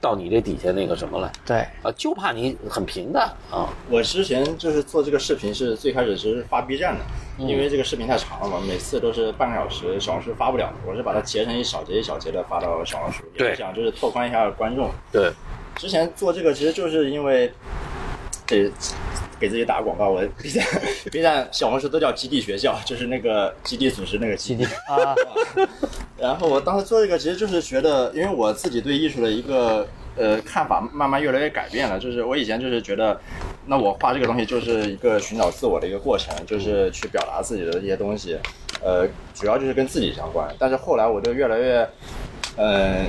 [0.00, 7.00] 到你这底下那个什么了对，啊，就怕你很平淡啊，我之前就是做这个视频是最开始是发 B 站的，
[7.44, 14.90] 因为这个视频太长了嘛，每次都是半个小时，小红书发不了，我是把它截成一小节一小节的发到小红书，也对是想就是拓宽一下观众。
[15.10, 15.32] 对，
[15.76, 17.52] 之前做这个其实就是因为
[18.48, 18.68] 这
[19.38, 20.66] 给自己打个广告，我 B 站
[21.12, 24.64] B 站小红书都叫基地学校，就是那个基地组织那个基地。
[24.64, 25.14] 啊，
[26.18, 29.86] 然后我当时做这个，其实就是觉得，因为我自己对艺术的一个
[30.16, 32.00] 呃看法慢慢越来越改变了。
[32.00, 33.20] 就是我以前就是觉得，
[33.66, 38.36] 那我画这个东西就是一个寻找自我的一个过程，就是去表达自己的一些东西，
[38.82, 40.52] 呃，主要就是跟自己相关。
[40.58, 41.88] 但是后来我就越来越，
[42.56, 43.04] 呃，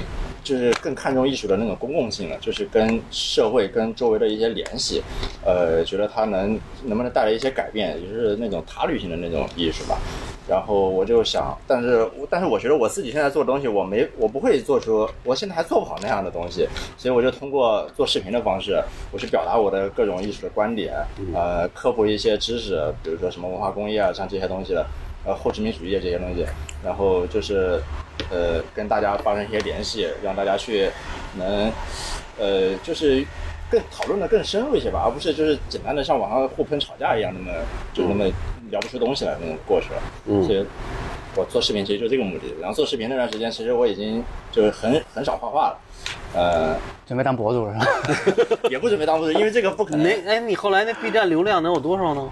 [0.49, 4.99] 就是更看重艺术的那种公共性了，就是跟社会、跟周围的一些联系，
[5.45, 9.99] 呃，觉得它能能不能带来一些改变，也就是那种他律性的那种艺术吧。
[10.47, 18.81] 然后我就想，但是但是我觉得我自己现在做的东西，我没我不会做出，我现在还做不好那样的东西，所以我就通过做视频的方式，
[19.11, 20.95] 我去表达我的各种艺术的观点，
[21.35, 24.83] 呃，科普一些知识，比如说什么文化工业啊，像这些东西的，
[25.23, 26.43] 呃，后殖民主义这些东西，
[26.83, 27.79] 然后就是
[28.29, 30.89] 呃跟大家发生一些联系，让大家去
[31.37, 31.71] 能
[32.39, 33.25] 呃就是。
[33.71, 37.55] 更讨论的更深入一些吧，而不是就是简单的像网上互喷吵架一样，那么
[37.93, 38.25] 就那么
[38.71, 40.01] 聊不出东西来那种过去了。
[40.25, 40.65] 嗯所以
[41.35, 42.45] 我做视频其实就这个目的。
[42.59, 45.77] 然后做视频那段时间，其实我已经就是很很少画画了，
[46.33, 47.79] 呃，准备当博主了是
[48.55, 48.57] 吧？
[48.71, 50.03] 也不准备当博主，因为这个不可能。
[50.03, 52.27] 那哎，你后来那 B 站流量能有多少呢？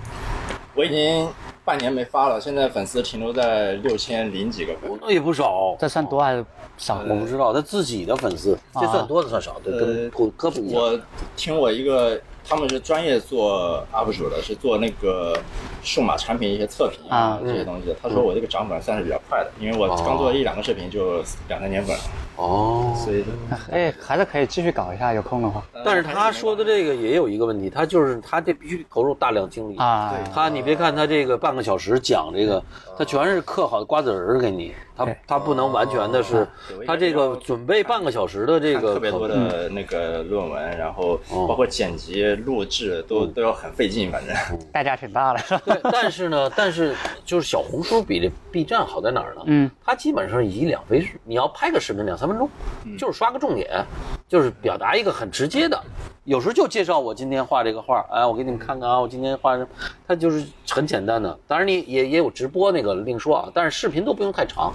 [0.73, 1.29] 我已经
[1.67, 4.89] 半年没发了，现在粉丝停留在六千零几个粉。
[5.01, 6.45] 那也不少，这算多还是
[6.77, 7.03] 少？
[7.09, 10.81] 我不知道他自己的粉丝，这算多的算少的，跟呃普科普一样。
[10.81, 10.97] 我
[11.35, 12.17] 听我一个，
[12.49, 15.37] 他们是专业做 UP 主的，是做那个
[15.83, 17.95] 数码产品一些测评啊这些东西的。
[18.01, 22.01] 他说我这个涨粉算是比较快的，因为我刚做一两个视频就两三年粉了，
[22.37, 23.25] 哦，所以
[23.69, 25.61] 哎，还是可以继续搞一下，有空的话。
[25.83, 29.75] 但是他说的这个也有一个问题，他就是他这必须投入大量精力。
[29.77, 30.13] 啊。
[30.33, 32.63] 他你别看他这个半个小时讲这个，
[32.97, 44.35] 他全是嗑好的瓜子仁给你，它对它不能完全的是对我，它这个准备半个小时的这个特别多的那个论文，然后包括剪辑、录制都都要很费劲，反正。
[44.73, 45.61] 代价挺大的。
[45.65, 49.41] 对，但是呢，但是就是小红书比这 B 站好在哪儿呢？
[49.45, 52.49] 嗯，它基本上以两为你要拍个视频两三分钟，
[52.97, 53.85] 就是刷个重点，
[54.27, 55.79] 就是表达一个很直接的。
[56.27, 59.67] 有时候就介绍我今天画这个画，哎，我给你们看看啊，我今天画什么，
[60.05, 61.39] 它就是很简单的。
[61.47, 64.73] 当然你也也有直播那个另说啊，但是视频都不用太长。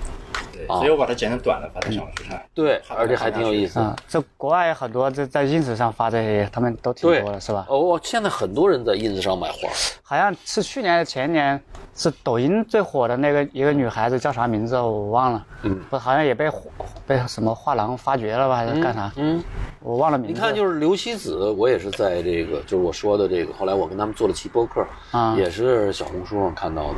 [0.50, 2.40] 对，所以我把它剪成短的发在小红书上。
[2.54, 3.78] 对，而且还挺有意思。
[3.80, 7.66] 嗯，这国外很多在在 ins 上发这些，他们都挺多的，是吧？
[7.68, 9.68] 哦，我现在很多人在 ins 上买画，
[10.02, 11.60] 好像是去年前年
[11.94, 16.50] 是抖音最火的那个一个女孩子叫啥名字我忘了，嗯，不好像也被
[17.06, 19.12] 被什么画廊发掘了吧，还是干啥？
[19.16, 19.42] 嗯，
[19.84, 20.32] 我忘了名字。
[20.32, 26.94] 你看，就是刘希子，我也是在这个，就是我说的这个，后来我跟他们做了期播客，啊也是小红书上看到的。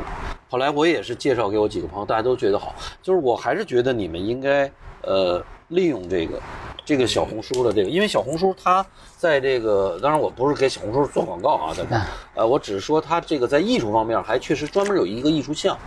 [0.49, 2.73] 后来我也是介绍给我几个朋友，大家都觉得好。
[3.01, 4.71] 就是我还是觉得你们应该
[5.01, 6.39] 呃利用这个
[6.85, 8.85] 这个小红书的这个，因为小红书它
[9.17, 12.07] 在这个，当然我不是给小红书做广告啊，对吧？
[12.35, 15.77] 呃，我只是说它这个在艺术方面还确实专门有一个艺术项，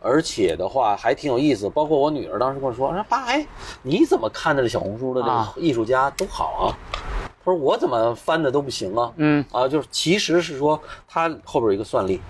[0.00, 1.68] 而且的话还挺有意思。
[1.70, 3.44] 包括我女儿当时跟我说，说爸，哎，
[3.82, 6.78] 你怎么看的这小红书的这啊个艺术家都好啊？
[7.44, 9.12] 他说我怎么翻的都不行啊。
[9.16, 12.20] 嗯啊，就是其实是说它后边有一个算力，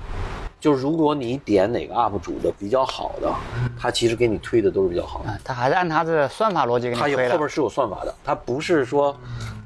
[0.65, 3.31] 就是如果你点哪个 UP 主的比较好的，
[3.79, 5.29] 他其实给你推的都是比较好的。
[5.29, 7.33] 啊他还是按他的算法逻辑给你推的。
[7.33, 9.15] 后边是有算法的，他不是说，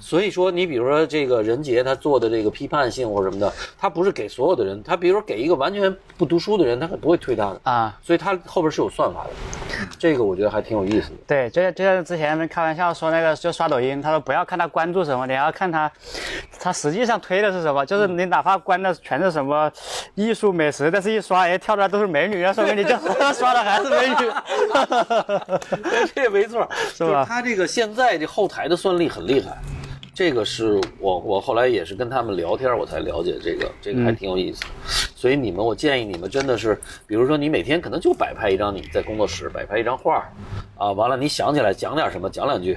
[0.01, 9.31] 所以说你比如说这个任杰他做的这个批判性或者什么的，他不是给所有的人，他比如说给一个完全不读书的人，他可不会推他的，啊，所以他后边是有算法的，
[9.99, 11.17] 这个我觉得还挺有意思的。
[11.27, 15.91] 对，就像就像之前开玩笑说那个，就刷抖音，他说不要看他关注什么，你要看他，
[16.61, 17.85] 他实际上推的是什么。
[17.85, 19.71] 就是你哪怕关的全是什么
[20.15, 22.91] 艺术美食，但是一刷，哎，跳出来都是美女，那说明你就
[23.33, 24.31] 刷的还是美女，
[26.15, 27.25] 这也没错，是吧？
[27.27, 29.57] 他这个现在这后台的算力很厉害，
[30.19, 34.67] 这个是我我后来也是跟他们聊天，我才了解这个，这个还挺有意思的。
[35.15, 40.29] 所以你们，我建议你们真的是，比如说你每天可能就摆拍一张你在工作室摆拍一张画，
[40.77, 42.77] 啊，完了你想起来讲点什么，讲两句，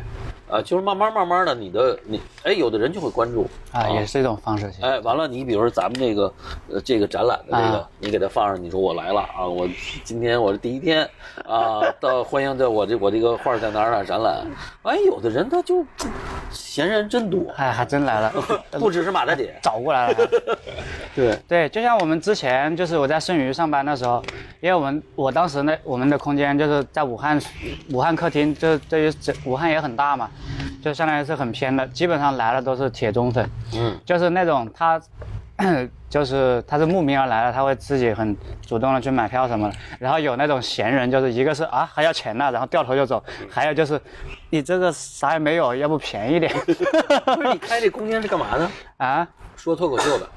[0.52, 4.70] 啊，就是慢慢慢慢的，你的你，哎，有的人就会关注啊，也是一种方式。
[4.82, 6.34] 哎，完了，你比如说咱们这个
[6.70, 9.66] 呃这个展览的这个，啊你给它放上，你说我来了啊，我
[10.04, 11.10] 今天我是第一天
[11.46, 14.46] 啊，到欢迎在我这我这个画在哪儿哪儿展览，
[14.84, 15.86] 哎，有的人他就
[16.52, 18.34] 闲人真多，哎，还真来了，
[18.78, 20.16] 不只是马大姐，找过来了。
[21.16, 24.22] 对对，就像我们之前就是我在剩余上班的时候，
[24.60, 27.40] 因为我们我当时那我们的空间就是在武汉，
[27.92, 30.30] 武汉客厅，就是对于这武汉也很大嘛，
[30.84, 35.02] 就相当于是很偏的，基本上来的都是铁中粉，嗯，就是那种他。
[36.10, 38.36] 就是他是慕名而来的，他会自己很
[38.66, 39.76] 主动的去买票什么的。
[40.00, 44.02] 然后有那种闲人，就是一个是啊还要钱呢，然后掉头就走；还有就是
[44.50, 46.52] 你这个啥也没有，要不便宜点。
[46.66, 48.72] 不是你开这空间是干嘛呢？
[48.98, 50.30] 啊，说脱口秀的。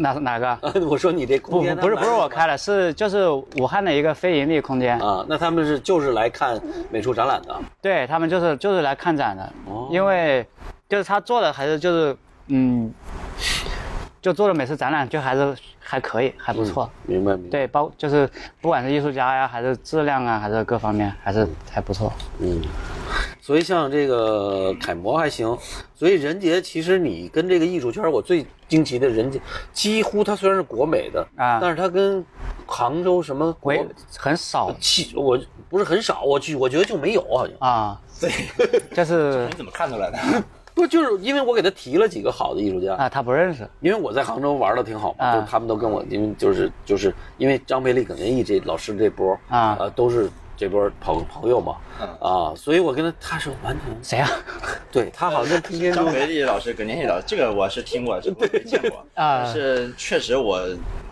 [0.00, 0.58] 哪哪个？
[0.88, 5.24] 我说你这空间不不是不是我开的，是就是武汉的一个非盈利空间啊。
[5.28, 10.46] 那他们是就是来看美术展览的，对他们就是就是来看展的，哦因为
[10.88, 12.16] 就是他做的还是就是
[12.48, 12.92] 嗯，
[14.20, 15.54] 就做的美术展览就还是
[15.90, 16.88] 还可以，还不错。
[17.08, 17.50] 嗯明白明白。
[17.50, 18.30] 对，包就是
[18.60, 22.12] 不管是艺术家呀，还是质量啊，还是各方面，还是还不错。
[22.38, 22.62] 嗯，
[23.40, 25.58] 所以像这个楷模还行，
[25.96, 29.40] 所以任杰其实你跟这个艺术圈，我最惊奇的任杰，
[29.72, 32.24] 几乎他虽然是国美的啊但是他跟
[32.66, 33.74] 杭州什么国
[34.16, 35.36] 很少气，我
[35.68, 37.56] 不是很少，我去我觉得就没有好像。
[37.58, 38.30] 啊，对，
[38.94, 40.18] 就是你怎么看出来的？
[40.80, 54.26] 不就是因为我给他提了几个好的艺术家啊，他不认识，因为我在杭州玩的挺好嘛，啊就他们都跟我，因为就是就是因为张培丽、耿连义这老师这波啊呃都是这波朋朋友嘛，嗯啊，所以我跟他他是完全谁呀？
[54.90, 60.58] 对他好像天天张培丽老师、耿年义老师，这个我是听过，这个我没见过 啊但是确实我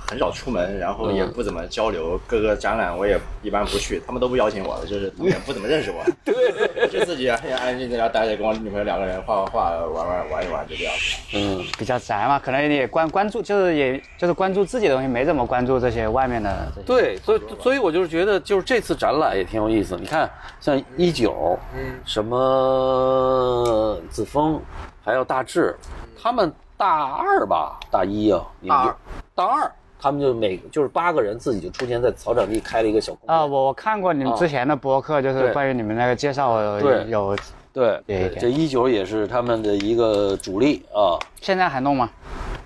[0.09, 6.03] 很少出门，然后也不怎么交流，各个展览我也一般不去，他们都不邀请我，就是他们也不怎么认识我。
[6.25, 10.95] 对，就自己很安静在家待着，跟我女朋友两个人画画画，玩玩玩一玩，就这样。
[11.35, 16.73] 嗯，比较宅嘛，可能也关关注，就是也就是关注自己的东西，没怎么关注这些外面的。
[16.87, 19.95] 对，所以所以我就是觉得，就是这次展览也挺有意思。
[20.01, 24.59] 你看，像一九，嗯，什么子枫，
[25.05, 25.77] 还有大志，
[26.21, 28.97] 他们大二吧，大一啊，大二
[29.35, 37.37] 大二，他们就每就是八个人自己就出现在草场地开了一个小啊，我我看过你们之前的博客，就是关于你们那个介绍有对有，
[37.73, 41.19] 对对对这一九也是他们的一个主力啊。
[41.41, 42.11] 现在还弄吗？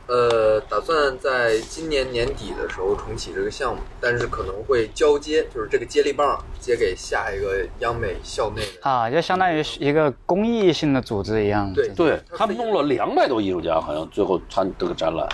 [0.08, 8.90] 呃，打算在今年年底的时候重启这个项目，但是可能会交接，就是这个接力棒接给下一个央美校内的。
[8.90, 11.72] 啊，就相当于一个公益性的组织一样。
[11.72, 15.26] 对对他们弄了两百多艺术家，好像最后参这个展览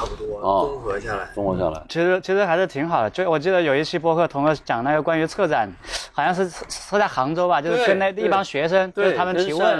[0.00, 0.70] 差不多，哦。
[0.72, 1.82] 综合下来，综合下来。
[1.88, 5.70] 其实其实还是挺好的，就我记得有一期播客，同哥讲那个关于策展，
[6.12, 9.76] 好像是是在杭州吧，就是跟那一帮学生，就是他们提问，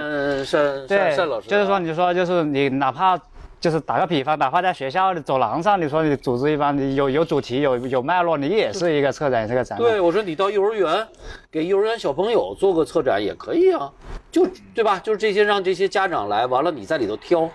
[0.86, 1.16] 对
[1.48, 3.18] 就是说你说就是你哪怕。
[3.60, 9.86] 就是打个比方，哪怕在学校的走廊上，你说你组织一帮，你有有主题、有有脉络，你也是一个策展，是个展览。
[9.86, 11.06] 对，我说你到幼儿园
[11.52, 13.92] 给幼儿园小朋友做个策展也可以啊，
[14.32, 14.98] 就对吧？
[15.00, 17.50] 就是这些让这些家长来，完了你在里头挑，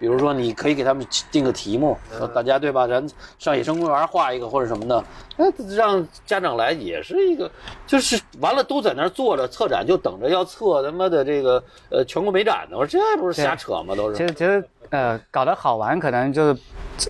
[0.00, 2.86] 比如说你可以给他们定个题目，说大家对吧？
[2.86, 3.06] 咱
[3.38, 5.04] 上野生公园画一个或者什么的，
[5.36, 7.48] 那让家长来也是一个，
[7.86, 12.78] 就是完了都在那儿坐着策展，就等着要测他妈的这个呃全国美展呢。
[12.78, 13.94] 我说这不是瞎扯吗？
[13.94, 14.16] 都是。
[14.16, 16.60] 其实其实呃，搞得好玩，可能就是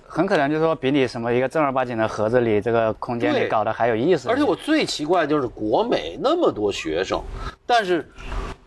[0.05, 4.29] 很可能就是说比你什么一个正儿八经的盒子里这个空间里搞得还有意思。
[4.29, 7.23] 而且我最奇怪的就是国美那么多学生，
[7.65, 8.07] 但是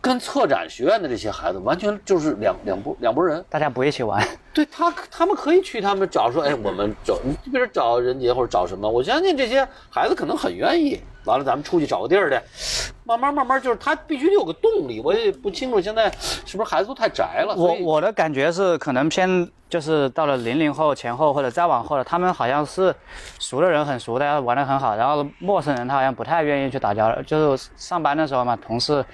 [0.05, 3.43] 跟策展学院的这些孩子完全就是两两拨两拨人。
[3.49, 11.01] 大家不一起玩，对他，他们可以去他们找说，哎，我们找，你比如找任杰或者找什么，我相信这些孩子可能很愿意。
[11.25, 15.01] 完了，咱们出去找个地儿去，慢慢慢慢，就是他必须得有个动力。
[15.01, 16.11] 我也不清楚现在
[16.45, 17.55] 是不是孩子都太宅了。
[17.57, 22.95] 我我的感觉是，可能偏就是到了零零后前后或者再往后的，他们好像是
[23.39, 27.23] 熟的人很熟，大家玩的很好，然后陌生人他好像不太愿意去打交道。
[27.23, 29.05] 就是上班的时候嘛，同事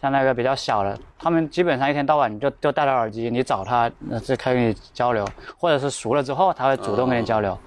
[0.00, 7.58] 像那个比较小的，他们基本上一天到晚你就就戴着耳机，你找他，那就开跟你交流，或者是熟了之后他会主动跟你交流，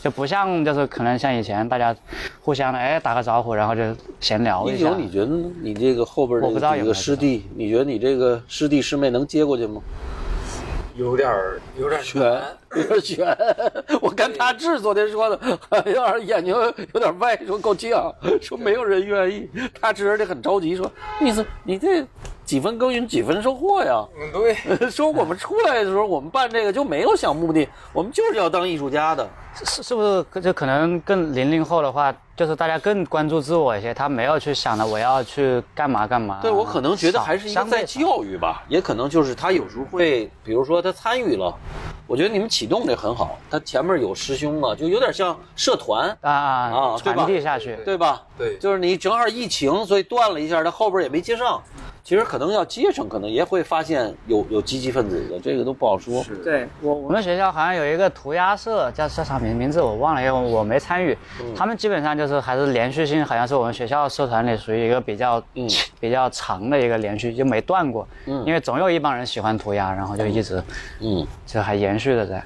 [0.00, 1.94] 就不像就是可能像以前大家
[2.40, 3.82] 互相的哎打个招呼，然后就
[4.20, 4.94] 闲聊一下一九，。
[4.96, 5.50] 你觉得呢？
[5.60, 9.80] 你这个后边我不知道这个师弟，你觉得你这个师弟师妹能接过去吗？
[10.96, 12.20] 有点儿有点悬，
[12.76, 13.36] 有点悬。
[14.00, 16.54] 我看大志昨天说的，有点眼睛
[16.94, 19.48] 有点歪，说够呛，说没有人愿意。
[19.80, 20.90] 大志而且很着急，说
[21.20, 22.06] 意思你这
[22.44, 24.04] 几分耕耘几分收获呀？
[24.18, 24.54] 嗯，对，
[24.90, 29.28] 说我们出来的时候，我们办这个就没有想目的，我们就是要当艺术家的。
[29.52, 36.38] 是是不是就可能更零零后的话，就是大家更关注自我一些，他没有去想着我要去干嘛干嘛。
[36.40, 41.52] 对我可能觉得还是一个在教育吧，也可能就是他有时候会，比如说他参与了，
[42.10, 46.08] 我觉得你们启动这很好，他前面有师兄啊，就有点像社团。
[46.22, 47.78] 啊啊传递下去。
[47.84, 48.20] 对吧？
[48.36, 51.62] 对就是你正好疫情，所以断了一下，他后边也没接上。
[52.02, 56.24] 其实可能要接上，可能也会发现有有积极分子的，这个都不好说。
[56.42, 61.16] 对我我们学校好像有一个涂鸦社，叫叫啥名名字我忘了，因为我没参与。
[61.54, 65.68] 他们基本上就是还是连续性，好像是我们学校社团里属于一个比较、嗯
[66.00, 68.08] 比较长的一个连续，就没断过。
[68.26, 70.62] 嗯因为总有一帮人喜欢涂鸦，然后就一直
[71.00, 72.42] 嗯，就还延续的在。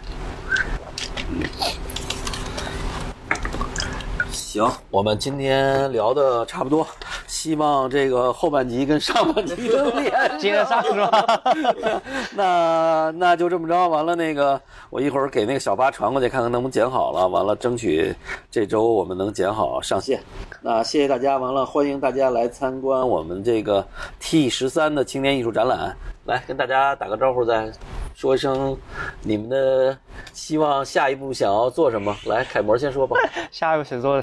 [4.54, 6.86] 行，我们今天聊的差不多，
[7.26, 11.42] 希望这个后半集跟上半集能连 接得上是吧？
[12.36, 17.26] 那那就这么着，完了那个我一会儿给那个小八传过去，看看能不能剪好了。
[17.26, 18.14] 完了，争取
[18.48, 20.20] 这周我们能剪好上线。
[20.62, 23.84] 那谢谢大家，完了欢迎大家来参观我们这个
[24.20, 25.96] T 十三的青年艺术展览。
[26.24, 27.70] 来跟大家打个招呼，再
[28.14, 28.76] 说一声
[29.22, 29.96] 你们的
[30.32, 32.16] 希望，下一步想要做什么？
[32.26, 33.16] 来，楷模先说吧。
[33.52, 34.22] 下一步想做，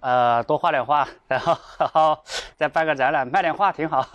[0.00, 2.16] 呃，多画点画，然后然后
[2.56, 4.06] 再办个展览，卖点画挺好。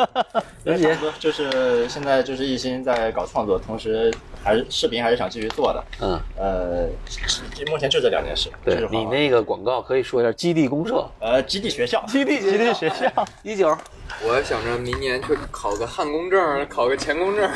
[0.64, 4.12] 袁杰差不多就是现在就是一心在搞创作，同时
[4.42, 5.84] 还是视频还是想继续做的。
[6.00, 6.86] 嗯，呃，
[7.70, 8.50] 目前就这两件事。
[8.64, 13.10] 对你那个广告可以说一下基地公社、呃基地学校，基地基地学校
[13.42, 13.76] 一九。
[14.24, 17.48] 我想着明年去考个焊工证，考个钳工证，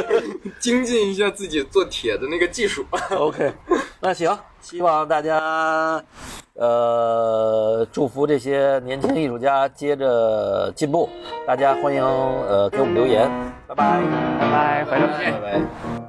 [0.58, 2.84] 精进一下自己做铁的那个技术。
[3.12, 3.52] OK，
[4.00, 6.02] 那行，希望大家，
[6.54, 11.08] 呃，祝福这些年轻艺术家接着进步。
[11.46, 13.30] 大家欢迎呃给我们留言，
[13.68, 14.00] 拜拜。
[14.40, 15.32] 拜拜，回头见。
[15.32, 16.07] 拜拜。